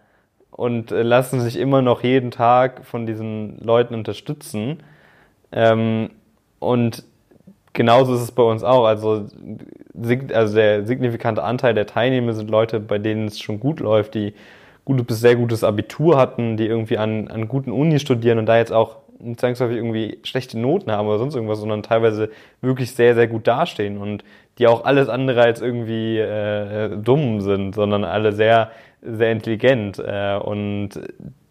und 0.51 0.91
äh, 0.91 1.01
lassen 1.03 1.39
sich 1.39 1.57
immer 1.57 1.81
noch 1.81 2.03
jeden 2.03 2.31
Tag 2.31 2.85
von 2.85 3.05
diesen 3.05 3.57
Leuten 3.59 3.93
unterstützen. 3.93 4.83
Ähm, 5.51 6.09
und 6.59 7.03
genauso 7.75 8.15
ist 8.15 8.21
es 8.21 8.31
bei 8.31 8.43
uns 8.43 8.63
auch. 8.63 8.85
Also, 8.85 9.27
also 10.33 10.55
der 10.55 10.85
signifikante 10.85 11.43
Anteil 11.43 11.75
der 11.75 11.85
Teilnehmer 11.85 12.33
sind 12.33 12.49
Leute, 12.49 12.79
bei 12.79 12.97
denen 12.97 13.27
es 13.27 13.39
schon 13.39 13.59
gut 13.59 13.79
läuft, 13.79 14.15
die 14.15 14.33
gutes 14.83 15.05
bis 15.05 15.19
sehr 15.19 15.35
gutes 15.35 15.63
Abitur 15.63 16.17
hatten, 16.17 16.57
die 16.57 16.65
irgendwie 16.65 16.97
an, 16.97 17.27
an 17.27 17.47
guten 17.47 17.71
Unis 17.71 18.01
studieren 18.01 18.39
und 18.39 18.45
da 18.45 18.57
jetzt 18.57 18.71
auch 18.71 18.97
nicht 19.19 19.39
zwangsläufig 19.39 19.77
irgendwie 19.77 20.19
schlechte 20.23 20.59
Noten 20.59 20.91
haben 20.91 21.07
oder 21.07 21.19
sonst 21.19 21.35
irgendwas, 21.35 21.59
sondern 21.59 21.83
teilweise 21.83 22.29
wirklich 22.61 22.91
sehr, 22.91 23.15
sehr 23.15 23.27
gut 23.27 23.47
dastehen 23.47 23.97
und 23.97 24.23
die 24.57 24.67
auch 24.67 24.85
alles 24.85 25.09
andere 25.09 25.41
als 25.41 25.61
irgendwie 25.61 26.17
äh, 26.17 26.95
dumm 26.97 27.41
sind, 27.41 27.75
sondern 27.75 28.03
alle 28.03 28.31
sehr, 28.31 28.71
sehr 29.01 29.31
intelligent. 29.31 29.99
Äh, 29.99 30.37
und 30.37 30.91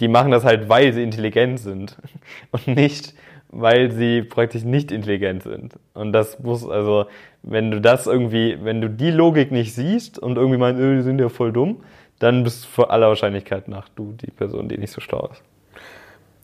die 0.00 0.08
machen 0.08 0.30
das 0.30 0.44
halt, 0.44 0.68
weil 0.68 0.92
sie 0.92 1.02
intelligent 1.02 1.60
sind 1.60 1.96
und 2.50 2.66
nicht, 2.68 3.14
weil 3.54 3.92
sie 3.92 4.22
praktisch 4.22 4.64
nicht 4.64 4.90
intelligent 4.90 5.44
sind. 5.44 5.74
Und 5.94 6.12
das 6.12 6.40
muss, 6.40 6.68
also, 6.68 7.06
wenn 7.42 7.70
du 7.70 7.80
das 7.80 8.06
irgendwie, 8.06 8.58
wenn 8.62 8.80
du 8.80 8.90
die 8.90 9.10
Logik 9.10 9.52
nicht 9.52 9.74
siehst 9.74 10.18
und 10.18 10.36
irgendwie 10.36 10.58
meinst, 10.58 10.80
öh, 10.80 10.96
die 10.96 11.02
sind 11.02 11.20
ja 11.20 11.28
voll 11.28 11.52
dumm, 11.52 11.82
dann 12.18 12.42
bist 12.42 12.64
du 12.64 12.68
vor 12.68 12.90
aller 12.90 13.08
Wahrscheinlichkeit 13.08 13.68
nach 13.68 13.88
du 13.90 14.12
die 14.12 14.30
Person, 14.30 14.68
die 14.68 14.78
nicht 14.78 14.92
so 14.92 15.00
schlau 15.00 15.28
ist. 15.30 15.42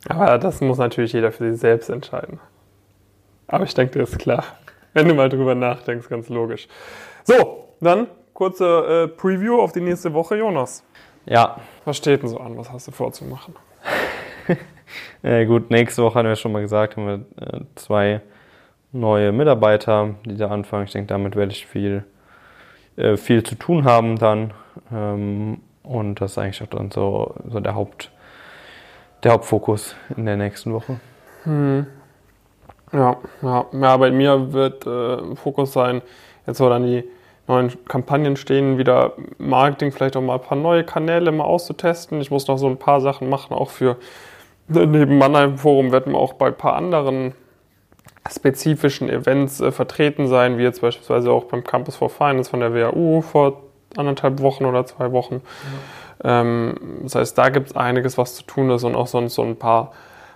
Aber 0.09 0.39
das 0.39 0.61
muss 0.61 0.79
natürlich 0.79 1.13
jeder 1.13 1.33
für 1.33 1.51
sich 1.51 1.61
selbst 1.61 1.91
entscheiden. 1.91 2.39
Aber 3.49 3.65
ich 3.65 3.75
denke, 3.75 3.99
das 3.99 4.11
ist 4.11 4.19
klar. 4.19 4.45
Wenn 4.93 5.09
du 5.09 5.15
mal 5.15 5.29
drüber 5.29 5.55
nachdenkst, 5.55 6.09
ganz 6.09 6.29
logisch. 6.29 6.69
So, 7.25 7.75
dann 7.81 8.07
kurze 8.33 9.05
äh, 9.05 9.09
Preview 9.09 9.61
auf 9.61 9.73
die 9.73 9.81
nächste 9.81 10.13
Woche, 10.15 10.37
Jonas. 10.37 10.85
Ja. 11.27 11.61
Was 11.85 11.97
steht 11.97 12.23
denn 12.23 12.29
so 12.29 12.39
an? 12.39 12.57
Was 12.57 12.71
hast 12.71 12.89
du 12.89 12.93
vorzumachen? 12.93 13.55
Ja, 15.23 15.45
gut, 15.45 15.71
nächste 15.71 16.03
Woche 16.03 16.19
haben 16.19 16.29
wir 16.29 16.37
schon 16.37 16.53
mal 16.53 16.63
gesagt, 16.63 16.97
haben 16.97 17.07
wir 17.07 17.47
äh, 17.47 17.61
zwei 17.75 18.21
neue 18.93 19.33
Mitarbeiter, 19.33 20.15
die 20.25 20.37
da 20.37 20.49
anfangen. 20.49 20.85
Ich 20.85 20.93
denke, 20.93 21.09
damit 21.09 21.37
werde 21.37 21.53
ich 21.53 21.67
viel, 21.67 22.05
äh, 22.97 23.17
viel 23.17 23.43
zu 23.43 23.55
tun 23.55 23.85
haben 23.85 24.19
dann. 24.19 24.53
Ähm, 24.93 25.61
und 25.83 26.21
das 26.21 26.33
ist 26.33 26.39
eigentlich 26.39 26.63
auch 26.63 26.67
dann 26.67 26.91
so, 26.91 27.35
so 27.49 27.61
der, 27.61 27.75
Haupt, 27.75 28.11
der 29.23 29.33
Hauptfokus 29.33 29.95
in 30.17 30.27
der 30.27 30.37
nächsten 30.37 30.73
Woche. 30.73 31.01
Hm. 31.45 31.87
Ja, 32.93 33.17
ja, 33.43 33.67
ja, 33.73 33.97
bei 33.97 34.11
mir 34.11 34.53
wird 34.53 34.85
äh, 34.87 35.37
Fokus 35.37 35.73
sein, 35.73 36.03
jetzt 36.47 36.61
wo 36.61 36.69
dann 36.69 36.83
die 36.83 37.05
neuen 37.47 37.73
Kampagnen 37.87 38.37
stehen, 38.37 38.79
wieder 38.79 39.13
Marketing, 39.39 39.93
vielleicht 39.93 40.17
auch 40.17 40.23
mal 40.23 40.35
ein 40.35 40.43
paar 40.43 40.59
neue 40.59 40.85
Kanäle 40.85 41.31
mal 41.31 41.45
auszutesten. 41.45 42.21
Ich 42.21 42.31
muss 42.31 42.49
noch 42.49 42.59
so 42.59 42.69
ein 42.69 42.79
paar 42.79 43.01
Sachen 43.01 43.29
machen, 43.29 43.55
auch 43.55 43.71
für 43.71 43.97
Neben 44.71 45.19
Mannheim 45.19 45.59
Forum 45.59 45.93
werden 45.93 46.13
wir 46.13 46.19
auch 46.19 46.35
bei 46.35 46.47
ein 46.47 46.57
paar 46.57 46.75
anderen 46.75 47.35
spezifischen 48.31 49.09
Events 49.09 49.61
äh, 49.61 49.73
vertreten 49.73 50.29
sein, 50.29 50.59
wie 50.59 50.63
jetzt 50.63 50.81
beispielsweise 50.81 51.33
auch 51.33 51.45
beim 51.45 51.65
Campus 51.65 51.97
for 51.97 52.11
Finance 52.11 52.51
von 52.51 52.61
der 52.61 52.75
WHU 52.75 53.23
vor 53.23 53.63
anderthalb 53.97 54.41
Wochen 54.41 54.65
oder 54.65 54.87
zwei 54.87 55.11
Wochen. 55.13 55.43
Ja. 56.23 56.41
Ähm, 56.43 56.75
das 57.03 57.15
heißt, 57.15 57.39
da 57.39 57.49
gibt 57.49 57.71
es 57.71 57.77
einiges, 57.77 58.19
was 58.19 58.37
zu 58.37 58.45
tun 58.45 58.71
ist 58.71 58.85
und 58.85 58.95
auch 58.95 59.07
sonst 59.07 59.35
so 59.35 59.43
ein 59.43 59.57
paar, 59.57 59.93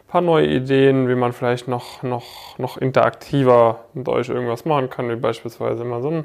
paar 0.08 0.22
neue 0.22 0.46
Ideen, 0.46 1.08
wie 1.08 1.14
man 1.14 1.32
vielleicht 1.32 1.68
noch, 1.68 2.02
noch, 2.02 2.58
noch 2.58 2.76
interaktiver 2.76 3.80
mit 3.92 4.08
euch 4.08 4.28
irgendwas 4.28 4.64
machen 4.64 4.90
kann, 4.90 5.08
wie 5.10 5.16
beispielsweise 5.16 5.82
immer 5.82 6.00
so 6.00 6.10
ein 6.10 6.22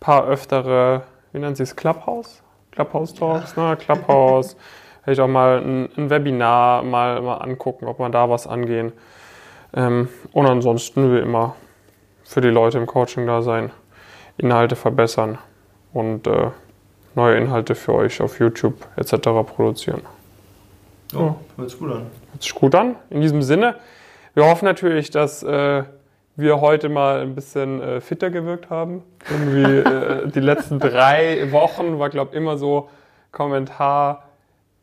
paar 0.00 0.26
öftere, 0.26 1.02
wie 1.32 1.40
nennt 1.40 1.56
sie 1.56 1.64
es, 1.64 1.76
Clubhouse? 1.76 2.42
Clubhouse 2.70 3.14
Talks, 3.14 3.54
ja. 3.56 3.70
ne? 3.70 3.76
Clubhouse. 3.80 4.56
Vielleicht 5.04 5.20
auch 5.20 5.28
mal 5.28 5.62
ein, 5.62 5.88
ein, 5.96 6.10
Webinar 6.10 6.82
mal, 6.82 7.20
mal 7.20 7.36
angucken, 7.36 7.86
ob 7.86 7.98
man 7.98 8.10
da 8.10 8.28
was 8.28 8.46
angehen. 8.46 8.92
Ähm, 9.74 10.08
und 10.32 10.46
ansonsten 10.46 11.14
wie 11.14 11.20
immer 11.20 11.54
für 12.24 12.40
die 12.40 12.48
Leute 12.48 12.78
im 12.78 12.86
Coaching 12.86 13.26
da 13.26 13.42
sein, 13.42 13.70
Inhalte 14.38 14.76
verbessern 14.76 15.38
und 15.92 16.26
äh, 16.26 16.48
neue 17.14 17.36
Inhalte 17.36 17.74
für 17.74 17.94
euch 17.94 18.20
auf 18.20 18.40
YouTube 18.40 18.86
etc. 18.96 19.14
produzieren. 19.46 20.02
Oh, 21.14 21.34
hört 21.56 21.70
sich 21.70 21.78
gut 21.78 21.92
an. 21.92 22.06
Hört 22.32 22.42
sich 22.42 22.54
gut 22.54 22.74
an. 22.74 22.96
In 23.10 23.20
diesem 23.20 23.42
Sinne, 23.42 23.76
wir 24.34 24.46
hoffen 24.46 24.64
natürlich, 24.64 25.10
dass 25.10 25.42
äh, 25.42 25.84
wir 26.36 26.60
heute 26.60 26.88
mal 26.88 27.20
ein 27.20 27.34
bisschen 27.34 27.80
äh, 27.80 28.00
fitter 28.00 28.30
gewirkt 28.30 28.70
haben. 28.70 29.04
Irgendwie 29.30 29.62
äh, 29.62 30.28
die 30.28 30.40
letzten 30.40 30.80
drei 30.80 31.52
Wochen 31.52 31.98
war, 31.98 32.10
glaube 32.10 32.30
ich, 32.32 32.36
immer 32.36 32.56
so 32.56 32.88
Kommentar, 33.30 34.24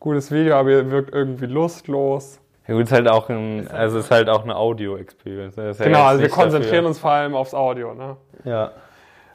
gutes 0.02 0.32
Video, 0.32 0.56
aber 0.56 0.72
ihr 0.72 0.92
wirkt 0.92 1.16
irgendwie 1.16 1.46
lustlos. 1.46 2.40
Ja 2.68 2.74
gut, 2.74 2.84
ist 2.84 2.92
halt 2.92 3.08
auch 3.08 3.30
ein, 3.30 3.70
also 3.70 4.00
ist 4.00 4.12
halt 4.12 4.30
auch 4.30 4.44
eine 4.44 4.56
Audio-Experience. 4.56 5.56
Ne? 5.56 5.74
Genau, 5.78 6.00
ja 6.00 6.08
also 6.08 6.22
wir 6.22 6.30
konzentrieren 6.30 6.76
dafür. 6.76 6.88
uns 6.88 7.00
vor 7.00 7.12
allem 7.12 7.36
aufs 7.36 7.54
Audio, 7.54 7.94
ne? 7.94 8.18
Ja. 8.44 8.72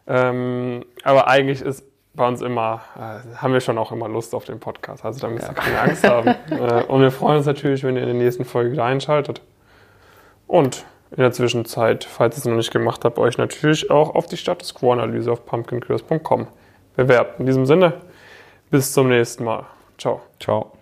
Ähm, 0.07 0.85
aber 1.03 1.29
eigentlich 1.29 1.63
ist 1.63 1.85
bei 2.15 2.27
uns 2.27 2.41
immer, 2.41 2.81
äh, 2.97 3.37
haben 3.37 3.53
wir 3.53 3.61
schon 3.61 3.79
auch 3.79 3.93
immer 3.93 4.09
Lust 4.09 4.35
auf 4.35 4.45
den 4.45 4.59
Podcast. 4.59 5.05
Also 5.05 5.21
da 5.21 5.29
müsst 5.29 5.49
ihr 5.49 5.55
ja. 5.55 5.55
keine 5.55 5.81
Angst 5.81 6.09
haben. 6.09 6.35
Äh, 6.51 6.85
und 6.85 7.01
wir 7.01 7.11
freuen 7.11 7.39
uns 7.39 7.47
natürlich, 7.47 7.85
wenn 7.85 7.97
ihr 7.97 8.03
in 8.03 8.09
der 8.09 8.17
nächsten 8.17 8.45
Folge 8.45 8.73
wieder 8.73 8.85
einschaltet. 8.85 9.43
Und 10.47 10.85
in 11.11 11.19
der 11.19 11.33
Zwischenzeit, 11.33 12.05
falls 12.05 12.37
ihr 12.37 12.39
es 12.39 12.45
noch 12.47 12.57
nicht 12.57 12.73
gemacht 12.73 13.05
habt, 13.05 13.19
euch 13.19 13.39
natürlich 13.39 13.91
auch 13.91 14.15
auf 14.15 14.27
die 14.27 14.37
Status 14.37 14.75
Quo-Analyse 14.75 15.31
auf 15.31 15.45
pumpkincurious.com 15.47 16.49
bewerbt. 16.97 17.39
In 17.41 17.47
diesem 17.47 17.67
Sinne, 17.67 17.95
bis 18.71 18.93
zum 18.93 19.09
nächsten 19.09 19.45
Mal. 19.45 19.67
Ciao. 19.99 20.21
Ciao. 20.39 20.76